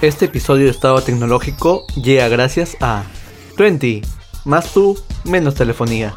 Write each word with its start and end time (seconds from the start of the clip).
Este 0.00 0.26
episodio 0.26 0.66
de 0.66 0.70
Estado 0.70 1.00
Tecnológico 1.02 1.84
llega 1.96 2.28
gracias 2.28 2.76
a 2.80 3.02
20. 3.56 4.02
Más 4.44 4.72
tú, 4.72 4.96
menos 5.24 5.56
telefonía. 5.56 6.14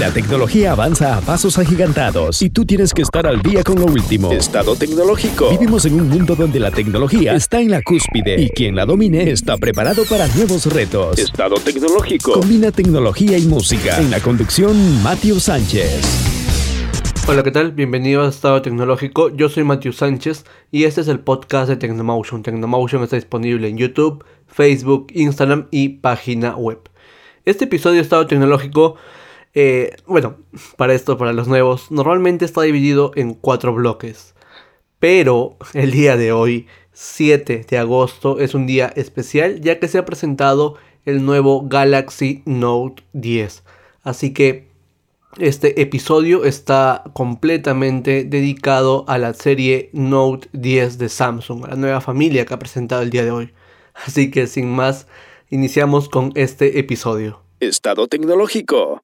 La 0.00 0.10
tecnología 0.10 0.72
avanza 0.72 1.16
a 1.16 1.20
pasos 1.20 1.56
agigantados 1.58 2.42
y 2.42 2.50
tú 2.50 2.64
tienes 2.64 2.92
que 2.92 3.02
estar 3.02 3.28
al 3.28 3.42
día 3.42 3.62
con 3.62 3.78
lo 3.78 3.86
último. 3.86 4.32
Estado 4.32 4.74
tecnológico. 4.74 5.50
Vivimos 5.50 5.84
en 5.84 6.00
un 6.00 6.08
mundo 6.08 6.34
donde 6.34 6.58
la 6.58 6.72
tecnología 6.72 7.34
está 7.36 7.60
en 7.60 7.70
la 7.70 7.80
cúspide 7.80 8.40
y 8.40 8.48
quien 8.48 8.74
la 8.74 8.86
domine 8.86 9.30
está 9.30 9.56
preparado 9.56 10.04
para 10.06 10.26
nuevos 10.28 10.66
retos. 10.66 11.20
Estado 11.20 11.54
tecnológico. 11.56 12.32
Combina 12.32 12.72
tecnología 12.72 13.38
y 13.38 13.42
música. 13.42 13.98
En 13.98 14.10
la 14.10 14.18
conducción, 14.18 15.00
Matthew 15.04 15.38
Sánchez. 15.38 16.31
Hola, 17.28 17.44
¿qué 17.44 17.52
tal? 17.52 17.70
Bienvenidos 17.70 18.26
a 18.26 18.30
Estado 18.30 18.62
Tecnológico. 18.62 19.28
Yo 19.30 19.48
soy 19.48 19.62
Matthew 19.62 19.92
Sánchez 19.92 20.44
y 20.72 20.84
este 20.84 21.02
es 21.02 21.08
el 21.08 21.20
podcast 21.20 21.68
de 21.68 21.76
Tecnomotion. 21.76 22.42
Tecnomotion 22.42 23.04
está 23.04 23.14
disponible 23.14 23.68
en 23.68 23.78
YouTube, 23.78 24.24
Facebook, 24.48 25.06
Instagram 25.14 25.68
y 25.70 25.90
página 25.90 26.56
web. 26.56 26.80
Este 27.44 27.64
episodio 27.64 27.96
de 27.96 28.02
Estado 28.02 28.26
Tecnológico, 28.26 28.96
eh, 29.54 29.94
bueno, 30.06 30.38
para 30.76 30.94
esto, 30.94 31.16
para 31.16 31.32
los 31.32 31.46
nuevos, 31.46 31.92
normalmente 31.92 32.44
está 32.44 32.62
dividido 32.62 33.12
en 33.14 33.34
cuatro 33.34 33.72
bloques. 33.72 34.34
Pero 34.98 35.56
el 35.74 35.92
día 35.92 36.16
de 36.16 36.32
hoy, 36.32 36.66
7 36.92 37.64
de 37.68 37.78
agosto, 37.78 38.40
es 38.40 38.54
un 38.54 38.66
día 38.66 38.92
especial 38.96 39.60
ya 39.60 39.78
que 39.78 39.86
se 39.88 39.98
ha 39.98 40.04
presentado 40.04 40.74
el 41.04 41.24
nuevo 41.24 41.68
Galaxy 41.68 42.42
Note 42.46 43.04
10. 43.12 43.62
Así 44.02 44.34
que 44.34 44.71
este 45.38 45.80
episodio 45.80 46.44
está 46.44 47.04
completamente 47.14 48.24
dedicado 48.24 49.04
a 49.08 49.16
la 49.16 49.32
serie 49.32 49.88
Note 49.94 50.48
10 50.52 50.98
de 50.98 51.08
Samsung, 51.08 51.64
a 51.64 51.68
la 51.68 51.76
nueva 51.76 52.00
familia 52.02 52.44
que 52.44 52.52
ha 52.52 52.58
presentado 52.58 53.02
el 53.02 53.10
día 53.10 53.24
de 53.24 53.30
hoy. 53.30 53.52
Así 53.94 54.30
que 54.30 54.46
sin 54.46 54.70
más, 54.70 55.06
iniciamos 55.48 56.08
con 56.10 56.32
este 56.34 56.78
episodio. 56.78 57.42
Estado 57.60 58.08
tecnológico 58.08 59.02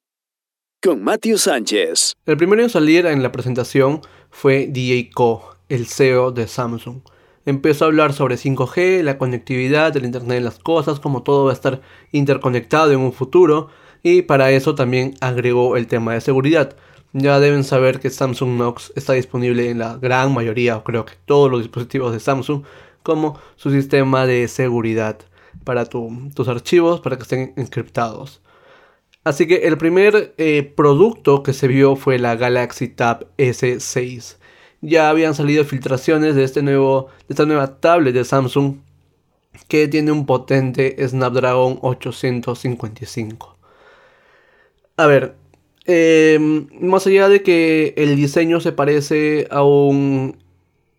con 0.81 1.03
Matthew 1.03 1.37
Sánchez. 1.39 2.13
El 2.25 2.37
primero 2.37 2.61
en 2.61 2.69
salir 2.69 3.07
en 3.07 3.23
la 3.23 3.31
presentación 3.31 4.01
fue 4.29 4.67
DJ 4.67 5.09
Ko, 5.09 5.55
el 5.67 5.87
CEO 5.87 6.31
de 6.31 6.47
Samsung. 6.47 7.01
Empezó 7.45 7.85
a 7.85 7.87
hablar 7.87 8.13
sobre 8.13 8.35
5G, 8.35 9.01
la 9.01 9.17
conectividad, 9.17 9.97
el 9.97 10.05
Internet 10.05 10.37
de 10.37 10.41
las 10.41 10.59
Cosas, 10.59 10.99
cómo 10.99 11.23
todo 11.23 11.45
va 11.45 11.51
a 11.51 11.55
estar 11.55 11.81
interconectado 12.11 12.91
en 12.91 12.99
un 12.99 13.13
futuro 13.13 13.69
y 14.03 14.21
para 14.23 14.51
eso 14.51 14.75
también 14.75 15.15
agregó 15.21 15.77
el 15.77 15.87
tema 15.87 16.13
de 16.13 16.21
seguridad. 16.21 16.75
Ya 17.13 17.39
deben 17.39 17.63
saber 17.63 17.99
que 17.99 18.09
Samsung 18.09 18.55
Knox 18.55 18.93
está 18.95 19.13
disponible 19.13 19.69
en 19.69 19.79
la 19.79 19.97
gran 19.97 20.33
mayoría, 20.33 20.77
o 20.77 20.83
creo 20.83 21.05
que 21.05 21.13
todos 21.25 21.49
los 21.49 21.61
dispositivos 21.61 22.13
de 22.13 22.19
Samsung, 22.19 22.63
como 23.03 23.39
su 23.55 23.71
sistema 23.71 24.25
de 24.27 24.47
seguridad 24.47 25.17
para 25.63 25.85
tus 25.85 26.47
archivos, 26.47 27.01
para 27.01 27.17
que 27.17 27.23
estén 27.23 27.53
encriptados. 27.57 28.41
Así 29.23 29.47
que 29.47 29.67
el 29.67 29.77
primer 29.77 30.33
eh, 30.37 30.63
producto 30.63 31.43
que 31.43 31.53
se 31.53 31.67
vio 31.67 31.95
fue 31.95 32.19
la 32.19 32.35
Galaxy 32.35 32.87
Tab 32.87 33.27
S6. 33.37 34.37
Ya 34.81 35.09
habían 35.09 35.35
salido 35.35 35.65
filtraciones 35.65 36.35
de, 36.35 36.43
este 36.43 36.61
nuevo, 36.61 37.07
de 37.27 37.33
esta 37.33 37.45
nueva 37.45 37.79
tablet 37.79 38.13
de 38.13 38.23
Samsung 38.23 38.77
que 39.67 39.87
tiene 39.87 40.11
un 40.11 40.25
potente 40.25 40.95
Snapdragon 41.07 41.79
855. 41.81 43.58
A 44.99 45.07
ver, 45.07 45.37
em, 45.85 46.67
más 46.81 47.07
allá 47.07 47.29
de 47.29 47.41
que 47.41 47.93
el 47.95 48.17
diseño 48.17 48.59
se 48.59 48.73
parece 48.73 49.47
a 49.49 49.63
un 49.63 50.35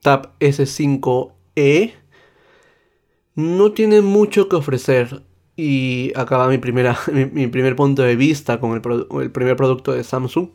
Tab 0.01 0.33
S5e, 0.41 1.93
no 3.34 3.73
tiene 3.73 4.01
mucho 4.01 4.48
que 4.48 4.56
ofrecer. 4.56 5.23
Y 5.55 6.12
acaba 6.17 6.48
mi, 6.48 6.56
primera, 6.56 6.98
mi, 7.12 7.47
primer 7.48 7.77
punto 7.77 8.01
de 8.03 8.17
vista 8.17 8.59
con 8.59 8.73
el, 8.73 9.31
primer 9.33 9.56
producto 9.56 9.93
de 9.93 10.03
Samsung. 10.03 10.49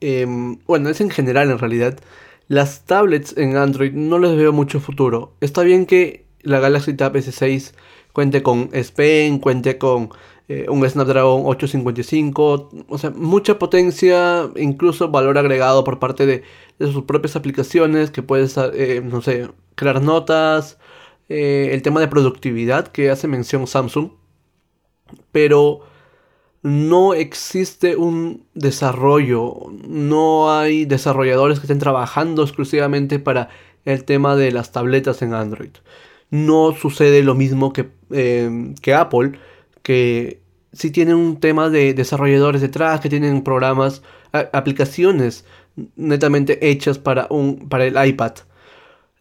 Em, 0.00 0.58
bueno, 0.66 0.88
es 0.88 1.00
en 1.00 1.10
general 1.10 1.50
en 1.50 1.58
realidad. 1.58 1.98
Las 2.46 2.84
tablets 2.84 3.36
en 3.36 3.56
Android 3.56 3.94
no 3.94 4.20
les 4.20 4.36
veo 4.36 4.52
mucho 4.52 4.78
futuro. 4.78 5.34
Está 5.40 5.62
bien 5.64 5.86
que 5.86 6.26
la 6.42 6.60
Galaxy 6.60 6.94
Tab 6.94 7.14
S6 7.16 7.72
cuente 8.12 8.44
con 8.44 8.70
S 8.72 8.92
Pen, 8.92 9.40
cuente 9.40 9.76
con 9.76 10.10
eh, 10.54 10.66
un 10.68 10.86
Snapdragon 10.86 11.44
855, 11.46 12.70
o 12.86 12.98
sea, 12.98 13.08
mucha 13.10 13.58
potencia, 13.58 14.50
incluso 14.56 15.08
valor 15.08 15.38
agregado 15.38 15.82
por 15.82 15.98
parte 15.98 16.26
de, 16.26 16.42
sus 16.78 17.04
propias 17.04 17.36
aplicaciones, 17.36 18.10
que 18.10 18.22
puedes, 18.22 18.58
eh, 18.58 19.00
no 19.02 19.22
sé, 19.22 19.48
crear 19.76 20.02
notas, 20.02 20.78
eh, 21.30 21.70
el 21.72 21.80
tema 21.80 22.00
de 22.00 22.08
productividad 22.08 22.88
que 22.88 23.10
hace 23.10 23.28
mención 23.28 23.66
Samsung, 23.66 24.10
pero 25.30 25.80
no 26.62 27.14
existe 27.14 27.96
un 27.96 28.44
desarrollo, 28.52 29.56
no 29.88 30.52
hay 30.52 30.84
desarrolladores 30.84 31.60
que 31.60 31.64
estén 31.64 31.78
trabajando 31.78 32.42
exclusivamente 32.42 33.18
para 33.20 33.48
el 33.86 34.04
tema 34.04 34.36
de 34.36 34.52
las 34.52 34.70
tabletas 34.70 35.22
en 35.22 35.32
Android. 35.32 35.70
No 36.30 36.74
sucede 36.74 37.22
lo 37.22 37.34
mismo 37.34 37.72
que, 37.72 37.88
que 38.10 38.94
Apple, 38.94 39.38
que 39.82 40.41
si 40.72 40.90
tienen 40.90 41.16
un 41.16 41.38
tema 41.40 41.68
de 41.68 41.94
desarrolladores 41.94 42.60
detrás, 42.60 43.00
que 43.00 43.08
tienen 43.08 43.42
programas, 43.42 44.02
aplicaciones 44.32 45.44
netamente 45.96 46.68
hechas 46.68 46.98
para, 46.98 47.26
un, 47.30 47.68
para 47.68 47.84
el 47.84 48.06
iPad. 48.06 48.32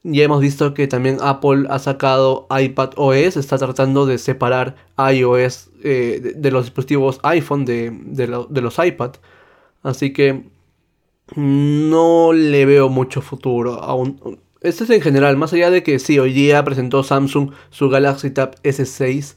Ya 0.03 0.23
hemos 0.23 0.41
visto 0.41 0.73
que 0.73 0.88
también 0.88 1.17
Apple 1.22 1.67
ha 1.69 1.78
sacado 1.78 2.47
iPad 2.50 2.91
OS, 2.95 3.38
está 3.38 3.57
tratando 3.57 4.06
de 4.06 4.17
separar 4.17 4.75
iOS 4.97 5.69
eh, 5.84 6.34
de, 6.35 6.51
los 6.51 6.66
dispositivos 6.66 7.19
iPhone 7.22 7.66
de, 7.66 7.91
de, 7.91 8.28
los 8.61 8.79
iPad. 8.79 9.11
Así 9.84 10.11
que 10.11 10.44
no 11.35 12.34
le 12.34 12.66
veo 12.66 12.90
mucho 12.90 13.22
futuro. 13.22 13.73
Aún. 13.73 14.40
Esto 14.61 14.84
es 14.84 14.90
en 14.90 15.01
general, 15.01 15.38
más 15.38 15.53
allá 15.53 15.69
de 15.69 15.84
que 15.84 16.00
sí, 16.00 16.17
hoy 16.19 16.34
día 16.34 16.63
presentó 16.63 17.03
Samsung 17.03 17.51
su 17.69 17.90
Galaxy 17.90 18.31
Tab 18.31 18.56
S6 18.63 19.35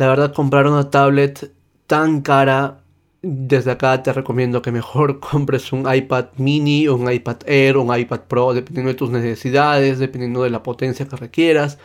la 0.00 0.08
verdad, 0.08 0.32
comprar 0.32 0.66
una 0.66 0.88
tablet 0.88 1.52
tan 1.86 2.22
cara, 2.22 2.84
desde 3.20 3.72
acá 3.72 4.02
te 4.02 4.14
recomiendo 4.14 4.62
que 4.62 4.72
mejor 4.72 5.20
compres 5.30 5.74
un 5.74 5.84
iPad 5.94 6.28
mini, 6.38 6.88
un 6.88 7.12
iPad 7.12 7.36
Air, 7.44 7.76
un 7.76 7.94
iPad 7.94 8.20
Pro, 8.20 8.54
dependiendo 8.54 8.92
de 8.92 8.94
tus 8.94 9.10
necesidades, 9.10 9.98
dependiendo 9.98 10.42
de 10.42 10.48
la 10.48 10.62
potencia 10.62 11.06
que 11.06 11.16
requieras, 11.16 11.76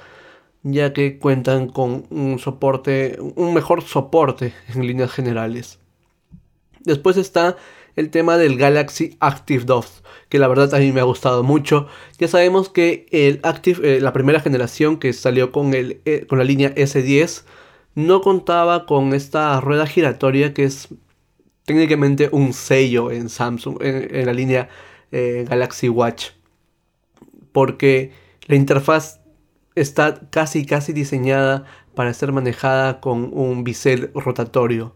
ya 0.64 0.94
que 0.94 1.20
cuentan 1.20 1.68
con 1.68 2.06
un 2.10 2.40
soporte, 2.40 3.18
un 3.20 3.54
mejor 3.54 3.82
soporte 3.82 4.54
en 4.74 4.88
líneas 4.88 5.12
generales. 5.12 5.80
Después 6.86 7.18
está 7.18 7.58
el 7.98 8.12
tema 8.12 8.38
del 8.38 8.58
Galaxy 8.58 9.18
Active 9.20 9.66
2, 9.66 10.04
que 10.30 10.40
la 10.40 10.48
verdad 10.48 10.74
a 10.74 10.80
mí 10.80 10.94
me 10.94 11.02
ha 11.02 11.04
gustado 11.04 11.44
mucho. 11.44 11.88
Ya 12.18 12.30
sabemos 12.30 12.70
que 12.70 13.08
el 13.12 13.42
Active, 13.44 13.98
eh, 13.98 14.00
la 14.00 14.14
primera 14.14 14.40
generación 14.40 15.00
que 15.00 15.12
salió 15.12 15.52
con, 15.52 15.74
el, 15.74 16.00
eh, 16.06 16.26
con 16.30 16.38
la 16.38 16.46
línea 16.46 16.74
S10, 16.76 17.44
no 17.96 18.22
contaba 18.22 18.86
con 18.86 19.14
esta 19.14 19.60
rueda 19.62 19.88
giratoria 19.88 20.54
que 20.54 20.66
es 20.66 20.90
técnicamente 21.66 22.30
un 22.32 22.54
sello 22.54 23.12
en 23.12 23.30
Samsung, 23.30 23.78
en, 23.82 24.26
la 24.26 24.34
línea 24.34 24.70
eh, 25.12 25.46
Galaxy 25.50 25.90
Watch. 25.90 26.32
Porque 27.52 28.12
la 28.48 28.56
interfaz 28.56 29.22
está 29.76 30.30
casi 30.30 30.66
casi 30.66 30.94
diseñada 30.94 31.66
para 31.96 32.14
ser 32.14 32.32
manejada 32.32 33.00
con 33.00 33.32
un 33.34 33.64
bisel 33.64 34.12
rotatorio. 34.14 34.96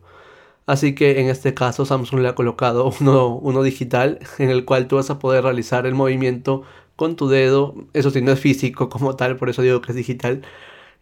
Así 0.66 0.94
que 0.94 1.20
en 1.22 1.30
este 1.30 1.54
caso 1.54 1.86
Samsung 1.86 2.20
le 2.22 2.28
ha 2.28 2.36
colocado 2.36 2.92
uno, 3.02 3.36
uno 3.36 3.64
digital 3.64 4.20
en 4.38 4.50
el 4.50 4.66
cual 4.66 4.88
tú 4.88 4.98
vas 4.98 5.10
a 5.10 5.20
poder 5.20 5.44
realizar 5.44 5.88
el 5.88 5.96
movimiento 5.96 6.64
con 6.96 7.16
tu 7.16 7.30
dedo. 7.30 7.76
Eso 7.94 8.12
sí, 8.12 8.22
no 8.22 8.32
es 8.34 8.40
físico 8.40 8.90
como 8.90 9.16
tal, 9.16 9.38
por 9.38 9.50
eso 9.50 9.62
digo 9.62 9.82
que 9.82 9.94
es 9.94 9.96
digital 9.96 10.44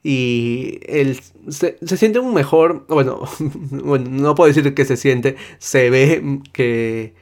y 0.04 0.80
él 0.86 1.20
se, 1.50 1.78
siente 1.98 2.20
un 2.20 2.34
mejor, 2.34 2.86
bueno, 2.88 3.22
bueno, 3.40 4.10
no 4.10 4.36
puedo 4.36 4.48
decir 4.54 4.74
que 4.74 4.86
se 4.86 4.98
siente, 4.98 5.36
se 5.60 5.90
ve 5.90 6.42
que, 6.54 7.14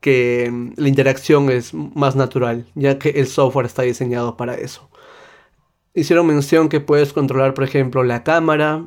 que 0.00 0.72
la 0.76 0.88
interacción 0.88 1.50
es 1.50 1.74
más 1.74 2.16
natural, 2.16 2.66
ya 2.74 2.98
que 2.98 3.10
el 3.10 3.26
software 3.26 3.66
está 3.66 3.82
diseñado 3.82 4.36
para 4.36 4.54
eso. 4.54 4.88
Hicieron 5.94 6.26
mención 6.26 6.68
que 6.68 6.80
puedes 6.80 7.12
controlar, 7.12 7.54
por 7.54 7.64
ejemplo, 7.64 8.04
la 8.04 8.22
cámara, 8.22 8.86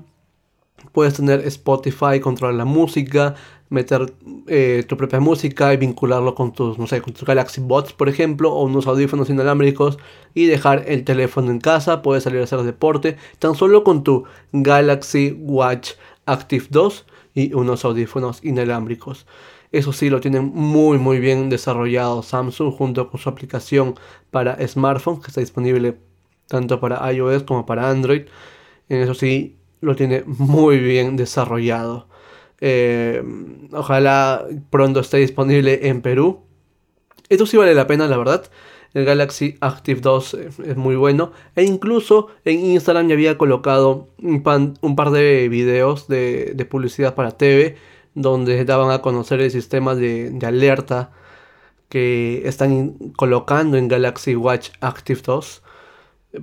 puedes 0.91 1.15
tener 1.15 1.41
Spotify, 1.47 2.19
controlar 2.21 2.55
la 2.55 2.65
música, 2.65 3.35
meter 3.69 4.13
eh, 4.47 4.83
tu 4.87 4.97
propia 4.97 5.19
música 5.21 5.73
y 5.73 5.77
vincularlo 5.77 6.35
con 6.35 6.51
tus, 6.51 6.77
no 6.77 6.87
sé, 6.87 7.01
con 7.01 7.13
tus 7.13 7.23
Galaxy 7.23 7.61
Bots, 7.61 7.93
por 7.93 8.09
ejemplo, 8.09 8.51
o 8.51 8.63
unos 8.63 8.85
audífonos 8.85 9.29
inalámbricos 9.29 9.97
y 10.33 10.45
dejar 10.45 10.83
el 10.87 11.05
teléfono 11.05 11.51
en 11.51 11.59
casa, 11.59 12.01
puedes 12.01 12.25
salir 12.25 12.41
a 12.41 12.43
hacer 12.43 12.63
deporte, 12.63 13.17
tan 13.39 13.55
solo 13.55 13.83
con 13.83 14.03
tu 14.03 14.25
Galaxy 14.51 15.37
Watch 15.39 15.91
Active 16.25 16.65
2 16.69 17.05
y 17.33 17.53
unos 17.53 17.85
audífonos 17.85 18.43
inalámbricos. 18.43 19.25
Eso 19.71 19.93
sí, 19.93 20.09
lo 20.09 20.19
tienen 20.19 20.51
muy 20.53 20.97
muy 20.97 21.19
bien 21.19 21.49
desarrollado 21.49 22.23
Samsung 22.23 22.73
junto 22.73 23.09
con 23.09 23.21
su 23.21 23.29
aplicación 23.29 23.95
para 24.29 24.57
smartphones 24.67 25.21
que 25.21 25.27
está 25.27 25.39
disponible 25.39 25.97
tanto 26.47 26.81
para 26.81 27.09
iOS 27.13 27.43
como 27.43 27.65
para 27.65 27.89
Android. 27.89 28.23
En 28.89 29.01
eso 29.01 29.13
sí, 29.13 29.55
lo 29.81 29.95
tiene 29.95 30.23
muy 30.25 30.79
bien 30.79 31.17
desarrollado. 31.17 32.07
Eh, 32.61 33.23
ojalá 33.73 34.45
pronto 34.69 34.99
esté 34.99 35.17
disponible 35.17 35.87
en 35.89 36.01
Perú. 36.01 36.41
Esto 37.27 37.45
sí 37.45 37.57
vale 37.57 37.73
la 37.73 37.87
pena, 37.87 38.07
la 38.07 38.17
verdad. 38.17 38.49
El 38.93 39.05
Galaxy 39.05 39.57
Active 39.61 40.01
2 40.01 40.33
es 40.33 40.77
muy 40.77 40.95
bueno. 40.95 41.31
E 41.55 41.63
incluso 41.63 42.27
en 42.45 42.59
Instagram 42.59 43.07
ya 43.07 43.13
había 43.13 43.37
colocado 43.37 44.09
un, 44.21 44.43
par 44.43 45.11
de 45.11 45.49
videos 45.49 46.07
de, 46.07 46.67
publicidad 46.69 47.15
para 47.15 47.31
TV. 47.31 47.77
Donde 48.13 48.65
daban 48.65 48.91
a 48.91 49.01
conocer 49.01 49.39
el 49.39 49.51
sistema 49.51 49.95
de, 49.95 50.37
alerta 50.45 51.11
que 51.87 52.41
están 52.45 52.95
colocando 53.15 53.77
en 53.77 53.87
Galaxy 53.87 54.35
Watch 54.35 54.71
Active 54.81 55.21
2. 55.25 55.63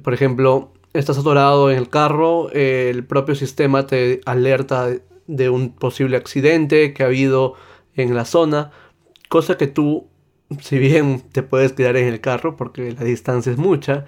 Por 0.02 0.14
ejemplo, 0.14 0.72
estás 0.98 1.18
atorado 1.18 1.70
en 1.70 1.78
el 1.78 1.88
carro, 1.88 2.50
el 2.52 3.04
propio 3.04 3.34
sistema 3.34 3.86
te 3.86 4.20
alerta 4.26 4.88
de 5.26 5.50
un 5.50 5.70
posible 5.70 6.16
accidente 6.16 6.92
que 6.94 7.02
ha 7.02 7.06
habido 7.06 7.54
en 7.94 8.14
la 8.14 8.24
zona, 8.24 8.70
cosa 9.28 9.56
que 9.56 9.66
tú 9.66 10.08
si 10.60 10.78
bien 10.78 11.22
te 11.32 11.42
puedes 11.42 11.72
quedar 11.72 11.96
en 11.96 12.06
el 12.08 12.20
carro 12.20 12.56
porque 12.56 12.92
la 12.92 13.04
distancia 13.04 13.52
es 13.52 13.58
mucha, 13.58 14.06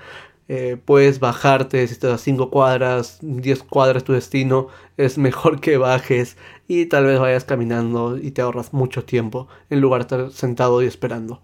eh, 0.49 0.77
puedes 0.85 1.21
bajarte 1.21 1.87
si 1.87 1.93
estás 1.93 2.13
a 2.13 2.19
5 2.19 2.51
cuadras, 2.51 3.19
10 3.23 3.63
cuadras 3.65 4.05
tu 4.05 4.13
destino, 4.13 4.69
es 4.97 5.19
mejor 5.19 5.61
que 5.61 5.77
bajes 5.77 6.37
y 6.67 6.87
tal 6.87 7.07
vez 7.07 7.21
vayas 7.21 7.45
caminando 7.45 8.19
y 8.19 8.33
te 8.33 8.43
ahorras 8.43 8.73
mucho 8.73 9.05
tiempo 9.05 9.49
en 9.69 9.81
lugar 9.81 10.01
de 10.01 10.17
estar 10.17 10.33
sentado 10.33 10.83
y 10.83 10.87
esperando. 10.87 11.41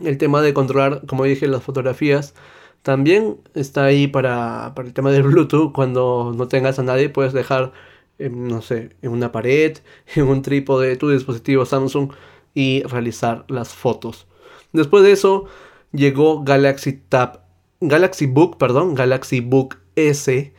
El 0.00 0.18
tema 0.18 0.42
de 0.42 0.52
controlar, 0.52 1.06
como 1.06 1.24
dije, 1.24 1.46
las 1.46 1.62
fotografías 1.62 2.34
también 2.82 3.38
está 3.54 3.84
ahí 3.84 4.08
para, 4.08 4.72
para 4.74 4.88
el 4.88 4.94
tema 4.94 5.10
del 5.10 5.22
Bluetooth. 5.22 5.72
Cuando 5.72 6.34
no 6.36 6.48
tengas 6.48 6.78
a 6.78 6.82
nadie, 6.82 7.08
puedes 7.08 7.32
dejar, 7.32 7.72
no 8.18 8.62
sé, 8.62 8.90
en 9.02 9.12
una 9.12 9.32
pared, 9.32 9.78
en 10.14 10.28
un 10.28 10.42
trípode 10.42 10.88
de 10.88 10.96
tu 10.96 11.10
dispositivo 11.10 11.64
Samsung 11.64 12.12
y 12.54 12.82
realizar 12.82 13.44
las 13.48 13.74
fotos. 13.74 14.26
Después 14.72 15.04
de 15.04 15.12
eso 15.12 15.46
llegó 15.92 16.42
Galaxy 16.42 16.92
Tab, 17.08 17.42
Galaxy 17.80 18.26
Book, 18.26 18.58
perdón, 18.58 18.94
Galaxy 18.94 19.40
Book 19.40 19.78
S. 19.96 20.52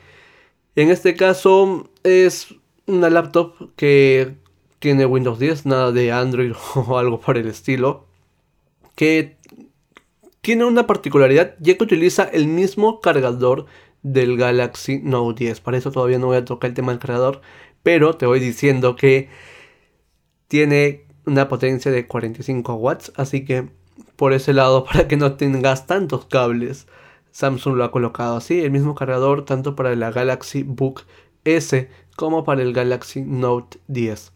En 0.75 0.89
este 0.89 1.15
caso 1.15 1.89
es 2.03 2.55
una 2.87 3.09
laptop 3.09 3.71
que 3.75 4.35
tiene 4.79 5.05
Windows 5.05 5.39
10, 5.39 5.65
nada 5.65 5.91
de 5.91 6.11
Android 6.11 6.53
o 6.75 6.97
algo 6.97 7.19
por 7.19 7.37
el 7.37 7.47
estilo. 7.47 8.05
Que 8.95 9.37
tiene 10.43 10.65
una 10.65 10.85
particularidad 10.85 11.55
ya 11.61 11.77
que 11.77 11.83
utiliza 11.85 12.23
el 12.25 12.47
mismo 12.47 12.99
cargador 12.99 13.65
del 14.01 14.35
Galaxy 14.35 14.99
Note 15.01 15.45
10. 15.45 15.61
Para 15.61 15.77
eso 15.77 15.89
todavía 15.89 16.19
no 16.19 16.27
voy 16.27 16.35
a 16.35 16.43
tocar 16.43 16.67
el 16.67 16.73
tema 16.75 16.91
del 16.91 16.99
cargador, 16.99 17.39
pero 17.81 18.17
te 18.17 18.25
voy 18.25 18.41
diciendo 18.41 18.97
que 18.97 19.29
tiene 20.49 21.07
una 21.25 21.47
potencia 21.47 21.91
de 21.91 22.07
45 22.07 22.73
watts, 22.73 23.13
así 23.15 23.45
que 23.45 23.69
por 24.17 24.33
ese 24.33 24.51
lado, 24.51 24.83
para 24.91 25.07
que 25.07 25.15
no 25.15 25.37
tengas 25.37 25.87
tantos 25.87 26.25
cables, 26.25 26.87
Samsung 27.31 27.77
lo 27.77 27.85
ha 27.85 27.91
colocado 27.91 28.35
así, 28.35 28.59
el 28.61 28.71
mismo 28.71 28.95
cargador 28.95 29.45
tanto 29.45 29.77
para 29.77 29.95
la 29.95 30.11
Galaxy 30.11 30.63
Book 30.63 31.03
S 31.45 31.89
como 32.17 32.43
para 32.43 32.63
el 32.63 32.73
Galaxy 32.73 33.21
Note 33.21 33.79
10. 33.87 34.33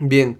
Bien, 0.00 0.38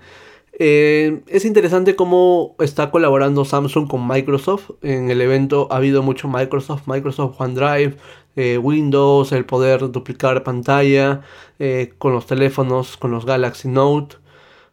eh, 0.64 1.24
es 1.26 1.44
interesante 1.44 1.96
cómo 1.96 2.54
está 2.60 2.92
colaborando 2.92 3.44
Samsung 3.44 3.88
con 3.88 4.06
Microsoft. 4.06 4.70
En 4.82 5.10
el 5.10 5.20
evento 5.20 5.66
ha 5.72 5.78
habido 5.78 6.04
mucho 6.04 6.28
Microsoft, 6.28 6.86
Microsoft 6.86 7.40
OneDrive, 7.40 7.96
eh, 8.36 8.58
Windows, 8.58 9.32
el 9.32 9.44
poder 9.44 9.90
duplicar 9.90 10.44
pantalla 10.44 11.22
eh, 11.58 11.94
con 11.98 12.12
los 12.12 12.26
teléfonos, 12.26 12.96
con 12.96 13.10
los 13.10 13.26
Galaxy 13.26 13.66
Note. 13.66 14.18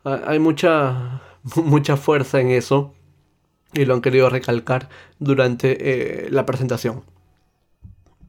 Hay 0.03 0.38
mucha, 0.38 1.24
mucha 1.56 1.97
fuerza 1.97 2.39
en 2.39 2.51
eso 2.51 2.94
y 3.74 3.86
lo 3.86 3.95
han 3.95 4.01
querido 4.01 4.30
recalcar 4.30 4.89
durante 5.18 6.27
la 6.30 6.45
presentación. 6.45 7.01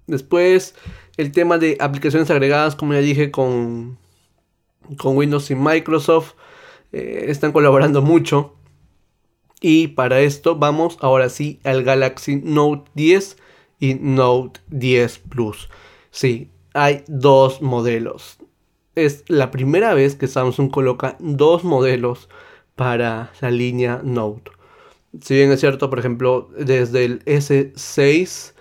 Después, 0.07 0.75
el 1.19 1.31
tema 1.31 1.59
de 1.59 1.77
aplicaciones 1.79 2.31
agregadas, 2.31 2.75
como 2.75 2.95
ya 2.95 3.01
dije, 3.01 3.31
con, 3.31 3.99
con 4.97 5.15
Windows 5.15 5.51
y 5.51 5.57
Microsoft, 5.57 6.33
eh, 6.93 7.27
están 7.29 7.53
colaborando 7.53 8.03
mucho. 8.03 8.55
Y 9.61 9.89
para 9.89 10.21
esto 10.21 10.57
vamos 10.57 10.97
ahora 11.01 11.29
sí 11.29 11.61
al 11.65 11.83
Galaxy 11.85 12.37
Note 12.37 12.91
10 12.95 13.37
y 13.79 13.95
Note 13.95 14.61
10 14.69 15.19
Plus. 15.19 15.69
Sí, 16.11 16.51
hay 16.73 17.05
dos 17.07 17.61
modelos 17.61 18.39
es 18.95 19.25
la 19.29 19.51
primera 19.51 19.95
vez 19.95 20.15
que 20.17 20.27
Samsung 20.27 20.71
coloca 20.71 21.17
dos 21.21 21.65
modelos 21.65 22.29
para 22.77 23.33
la 23.41 23.51
línea 23.51 24.01
Note. 24.03 24.51
Si 25.21 25.35
bien 25.35 25.51
es 25.51 25.61
cierto, 25.61 25.91
por 25.91 25.99
ejemplo, 25.99 26.49
desde 26.57 27.05
el 27.05 27.25
S6 27.25 28.55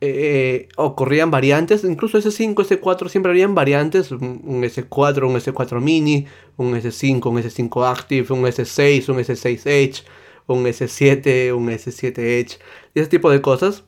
eh, 0.00 0.68
ocurrían 0.76 1.30
variantes, 1.30 1.84
incluso 1.84 2.18
S5, 2.18 2.54
S4 2.54 3.08
siempre 3.08 3.32
habían 3.32 3.54
variantes, 3.54 4.10
un, 4.12 4.62
S4, 4.62 5.26
un 5.26 5.36
S4 5.36 5.80
mini, 5.80 6.26
un 6.56 6.74
S5, 6.74 7.26
un 7.26 7.38
S5 7.38 7.90
Active, 7.90 8.32
un 8.32 8.42
S6, 8.44 9.08
un 9.08 9.18
S6 9.18 9.66
Edge, 9.66 10.04
un 10.46 10.64
S7, 10.64 11.52
un 11.54 11.68
S7 11.68 12.18
Edge, 12.18 12.58
y 12.94 13.00
ese 13.00 13.10
tipo 13.10 13.30
de 13.30 13.40
cosas. 13.40 13.84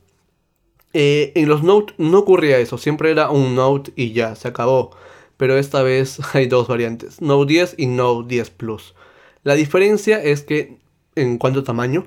Eh, 0.93 1.31
en 1.37 1.49
los 1.49 1.63
Note 1.63 1.95
no 1.99 2.19
ocurría 2.19 2.59
eso, 2.59 2.77
siempre 2.77 3.13
era 3.13 3.31
un 3.31 3.55
Note 3.55 3.93
y 3.95 4.13
ya, 4.13 4.35
se 4.35 4.49
acabó 4.49 4.91
pero 5.41 5.57
esta 5.57 5.83
vez 5.83 6.21
hay 6.35 6.49
dos 6.49 6.69
variantes, 6.69 7.23
Note 7.23 7.51
10 7.51 7.75
y 7.79 7.87
Note 7.87 8.29
10 8.29 8.51
Plus. 8.51 8.95
La 9.43 9.55
diferencia 9.55 10.23
es 10.23 10.43
que 10.43 10.77
en 11.17 11.39
cuanto 11.39 11.61
a 11.61 11.65
tamaño, 11.65 12.07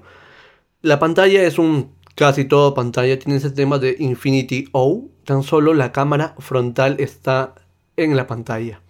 la 0.83 0.99
pantalla 0.99 1.41
es 1.41 1.57
un 1.57 1.95
casi 2.15 2.45
todo 2.45 2.73
pantalla, 2.73 3.19
tiene 3.19 3.37
ese 3.37 3.51
tema 3.51 3.79
de 3.79 3.95
Infinity 3.99 4.69
O, 4.71 5.05
tan 5.25 5.43
solo 5.43 5.73
la 5.73 5.91
cámara 5.91 6.35
frontal 6.39 6.97
está 6.99 7.55
en 7.97 8.15
la 8.15 8.27
pantalla. 8.27 8.81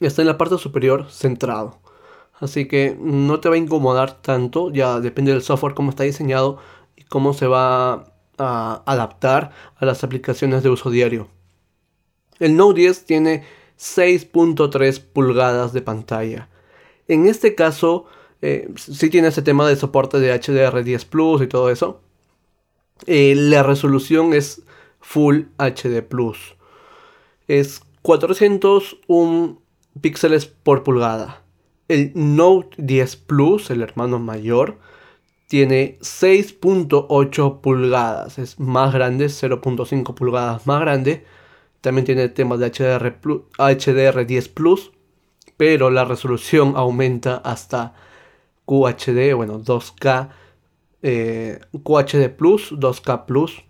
Está 0.00 0.22
en 0.22 0.28
la 0.28 0.38
parte 0.38 0.58
superior 0.58 1.06
centrado. 1.10 1.78
Así 2.40 2.68
que 2.68 2.96
no 3.00 3.40
te 3.40 3.48
va 3.48 3.56
a 3.56 3.58
incomodar 3.58 4.22
tanto, 4.22 4.70
ya 4.70 5.00
depende 5.00 5.32
del 5.32 5.42
software 5.42 5.74
cómo 5.74 5.90
está 5.90 6.04
diseñado 6.04 6.58
y 6.96 7.02
cómo 7.02 7.34
se 7.34 7.46
va 7.46 8.12
a 8.38 8.82
adaptar 8.86 9.50
a 9.76 9.84
las 9.84 10.04
aplicaciones 10.04 10.62
de 10.62 10.70
uso 10.70 10.90
diario. 10.90 11.28
El 12.38 12.56
Note 12.56 12.80
10 12.80 13.04
tiene 13.06 13.44
6.3 13.78 15.00
pulgadas 15.00 15.72
de 15.72 15.82
pantalla. 15.82 16.48
En 17.08 17.26
este 17.26 17.56
caso, 17.56 18.06
eh, 18.40 18.68
sí 18.76 19.10
tiene 19.10 19.28
ese 19.28 19.42
tema 19.42 19.66
de 19.68 19.74
soporte 19.74 20.20
de 20.20 20.32
HDR10 20.32 21.06
Plus 21.06 21.42
y 21.42 21.48
todo 21.48 21.70
eso. 21.70 22.00
Eh, 23.06 23.34
la 23.36 23.62
resolución 23.62 24.34
es 24.34 24.62
Full 25.00 25.42
HD 25.58 26.02
Plus. 26.02 26.56
Es 27.46 27.80
401 28.02 29.62
píxeles 30.00 30.46
por 30.46 30.82
pulgada. 30.82 31.42
El 31.88 32.12
Note 32.14 32.76
10 32.78 33.16
Plus, 33.16 33.70
el 33.70 33.82
hermano 33.82 34.18
mayor, 34.18 34.78
tiene 35.46 35.98
6.8 36.00 37.60
pulgadas. 37.60 38.38
Es 38.38 38.60
más 38.60 38.92
grande, 38.92 39.26
0.5 39.26 40.14
pulgadas 40.14 40.66
más 40.66 40.80
grande 40.80 41.24
también 41.80 42.04
tiene 42.04 42.28
temas 42.28 42.58
de 42.58 42.70
HDR, 42.70 43.20
HDR10 43.20 44.52
Plus, 44.52 44.92
pero 45.56 45.90
la 45.90 46.04
resolución 46.04 46.74
aumenta 46.76 47.36
hasta 47.36 47.94
QHD, 48.66 49.34
bueno, 49.34 49.60
2K, 49.60 50.28
eh, 51.02 51.60
QHD 51.82 52.30
Plus, 52.36 52.72
2K 52.72 53.26
Plus, 53.26 53.64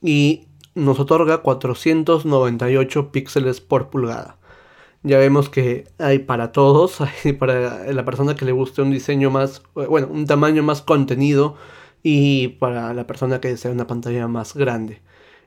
y 0.00 0.48
nos 0.74 1.00
otorga 1.00 1.38
498 1.38 3.12
píxeles 3.12 3.60
por 3.60 3.90
pulgada. 3.90 4.38
Ya 5.02 5.18
vemos 5.18 5.48
que 5.48 5.86
hay 5.98 6.20
para 6.20 6.52
todos, 6.52 7.00
hay 7.24 7.32
para 7.32 7.92
la 7.92 8.04
persona 8.04 8.36
que 8.36 8.44
le 8.44 8.52
guste 8.52 8.82
un 8.82 8.90
diseño 8.90 9.30
más, 9.30 9.62
bueno, 9.74 10.08
un 10.10 10.26
tamaño 10.26 10.62
más 10.62 10.82
contenido 10.82 11.56
y 12.02 12.48
para 12.48 12.94
la 12.94 13.06
persona 13.06 13.40
que 13.40 13.48
desea 13.48 13.70
una 13.70 13.86
pantalla 13.86 14.28
más 14.28 14.54
grande. 14.54 15.00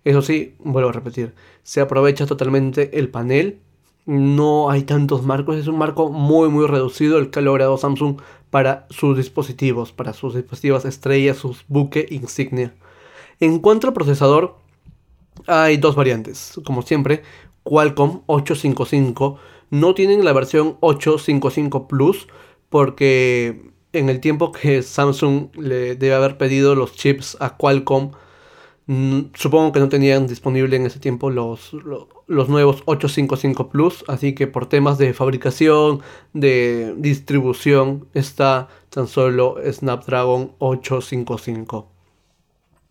Eso 0.03 0.22
sí, 0.22 0.56
vuelvo 0.60 0.89
a 0.89 0.94
repetir, 0.94 1.36
se 1.63 1.82
aprovecha 1.82 2.25
totalmente 2.25 2.98
el 3.00 3.10
panel. 3.10 3.60
No 4.06 4.72
hay 4.72 4.84
tantos 4.84 5.24
marcos, 5.24 5.58
es 5.58 5.68
un 5.68 5.77
marco 5.77 6.10
muy 6.10 6.50
muy 6.50 6.65
reducido 6.65 7.20
el 7.20 7.30
que 7.30 7.39
ha 7.39 7.41
logrado 7.44 7.77
Samsung 7.77 8.20
para 8.51 8.86
sus 8.91 9.17
dispositivos, 9.17 9.91
para 9.91 10.13
sus 10.13 10.36
dispositivos 10.36 10.86
estrella, 10.86 11.34
sus 11.34 11.65
buque 11.67 12.05
insignia. 12.12 12.75
En 13.39 13.58
cuanto 13.58 13.88
al 13.88 13.93
procesador, 13.93 14.58
hay 15.48 15.77
dos 15.77 15.96
variantes, 15.96 16.60
como 16.63 16.84
siempre, 16.84 17.24
Qualcomm 17.63 18.22
855 18.27 19.39
no 19.72 19.96
tienen 19.96 20.24
la 20.24 20.34
versión 20.34 20.77
855 20.81 21.88
Plus 21.88 22.27
porque 22.70 23.72
en 23.93 24.10
el 24.10 24.20
tiempo 24.20 24.51
que 24.51 24.84
Samsung 24.84 25.55
le 25.58 25.96
debe 25.96 26.13
haber 26.13 26.38
pedido 26.38 26.75
los 26.75 26.93
chips 26.93 27.38
a 27.39 27.58
Qualcomm 27.58 28.12
Mm, 28.12 28.13
supongo 29.33 29.71
que 29.71 29.79
no 29.79 29.89
tenían 29.89 30.27
disponible 30.27 30.75
en 30.75 30.86
ese 30.86 31.00
tiempo 31.00 31.29
los, 31.29 31.71
los, 32.27 32.50
nuevos 32.50 32.83
855 32.86 33.69
Plus, 33.69 34.03
así 34.07 34.33
que 34.33 34.48
por 34.48 34.65
temas 34.65 34.98
de 34.98 35.13
fabricación, 35.13 36.01
de 36.33 36.93
distribución, 36.98 38.07
está 38.13 38.67
tan 38.89 39.07
solo 39.07 39.55
Snapdragon 39.71 40.51
855. 40.60 41.88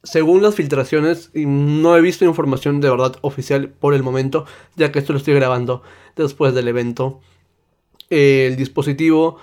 Según 0.03 0.43
las 0.43 0.55
filtraciones, 0.55 1.31
no 1.35 1.97
he 1.97 2.01
visto 2.01 2.25
información 2.25 2.81
de 2.81 2.89
verdad 2.89 3.17
oficial 3.21 3.69
por 3.69 3.93
el 3.93 4.03
momento, 4.03 4.47
ya 4.77 4.91
que 4.93 5.01
esto 5.01 5.13
lo 5.13 5.19
estoy 5.19 5.35
grabando 5.35 5.83
después 6.17 6.55
del 6.55 6.69
evento, 6.69 7.21
el 8.09 8.57
dispositivo 8.57 9.37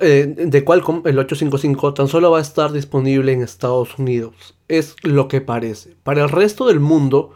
eh, 0.00 0.34
de 0.36 0.64
Qualcomm, 0.64 1.02
el 1.06 1.18
855, 1.18 1.94
tan 1.94 2.08
solo 2.08 2.30
va 2.30 2.38
a 2.38 2.42
estar 2.42 2.72
disponible 2.72 3.32
en 3.32 3.42
Estados 3.42 3.98
Unidos. 3.98 4.56
Es 4.68 4.96
lo 5.02 5.28
que 5.28 5.40
parece. 5.40 5.96
Para 6.02 6.22
el 6.22 6.28
resto 6.28 6.66
del 6.66 6.80
mundo 6.80 7.34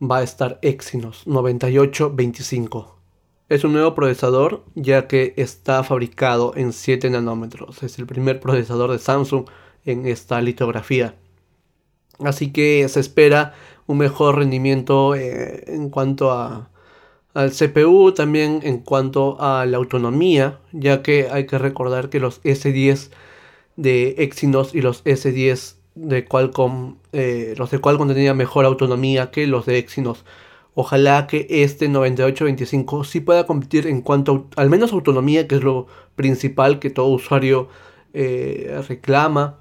va 0.00 0.18
a 0.18 0.22
estar 0.22 0.58
Exynos 0.62 1.26
9825. 1.26 2.98
Es 3.48 3.64
un 3.64 3.72
nuevo 3.72 3.94
procesador 3.94 4.64
ya 4.74 5.08
que 5.08 5.34
está 5.36 5.82
fabricado 5.84 6.52
en 6.54 6.72
7 6.72 7.10
nanómetros. 7.10 7.82
Es 7.82 7.98
el 7.98 8.06
primer 8.06 8.40
procesador 8.40 8.90
de 8.90 8.98
Samsung 8.98 9.46
en 9.84 10.06
esta 10.06 10.40
litografía. 10.40 11.16
Así 12.20 12.52
que 12.52 12.86
se 12.88 13.00
espera 13.00 13.54
un 13.86 13.98
mejor 13.98 14.36
rendimiento 14.36 15.14
eh, 15.14 15.64
en 15.66 15.88
cuanto 15.88 16.32
a 16.32 16.70
al 17.38 17.52
CPU, 17.52 18.10
también 18.10 18.60
en 18.64 18.78
cuanto 18.78 19.40
a 19.40 19.64
la 19.64 19.76
autonomía, 19.76 20.58
ya 20.72 21.04
que 21.04 21.28
hay 21.30 21.46
que 21.46 21.56
recordar 21.56 22.10
que 22.10 22.18
los 22.18 22.42
S10 22.42 23.10
de 23.76 24.16
Exynos 24.18 24.74
y 24.74 24.80
los 24.80 25.04
S10 25.04 25.76
de 25.94 26.24
Qualcomm, 26.24 26.96
eh, 27.12 27.54
los 27.56 27.70
de 27.70 27.78
Qualcomm 27.78 28.08
tenían 28.08 28.36
mejor 28.36 28.64
autonomía 28.64 29.30
que 29.30 29.46
los 29.46 29.66
de 29.66 29.78
Exynos. 29.78 30.24
Ojalá 30.74 31.28
que 31.28 31.46
este 31.48 31.88
9825 31.88 33.04
sí 33.04 33.20
pueda 33.20 33.46
competir 33.46 33.86
en 33.86 34.02
cuanto 34.02 34.48
a, 34.56 34.62
al 34.62 34.68
menos 34.68 34.92
autonomía, 34.92 35.46
que 35.46 35.54
es 35.54 35.62
lo 35.62 35.86
principal 36.16 36.80
que 36.80 36.90
todo 36.90 37.06
usuario 37.06 37.68
eh, 38.14 38.82
reclama 38.88 39.60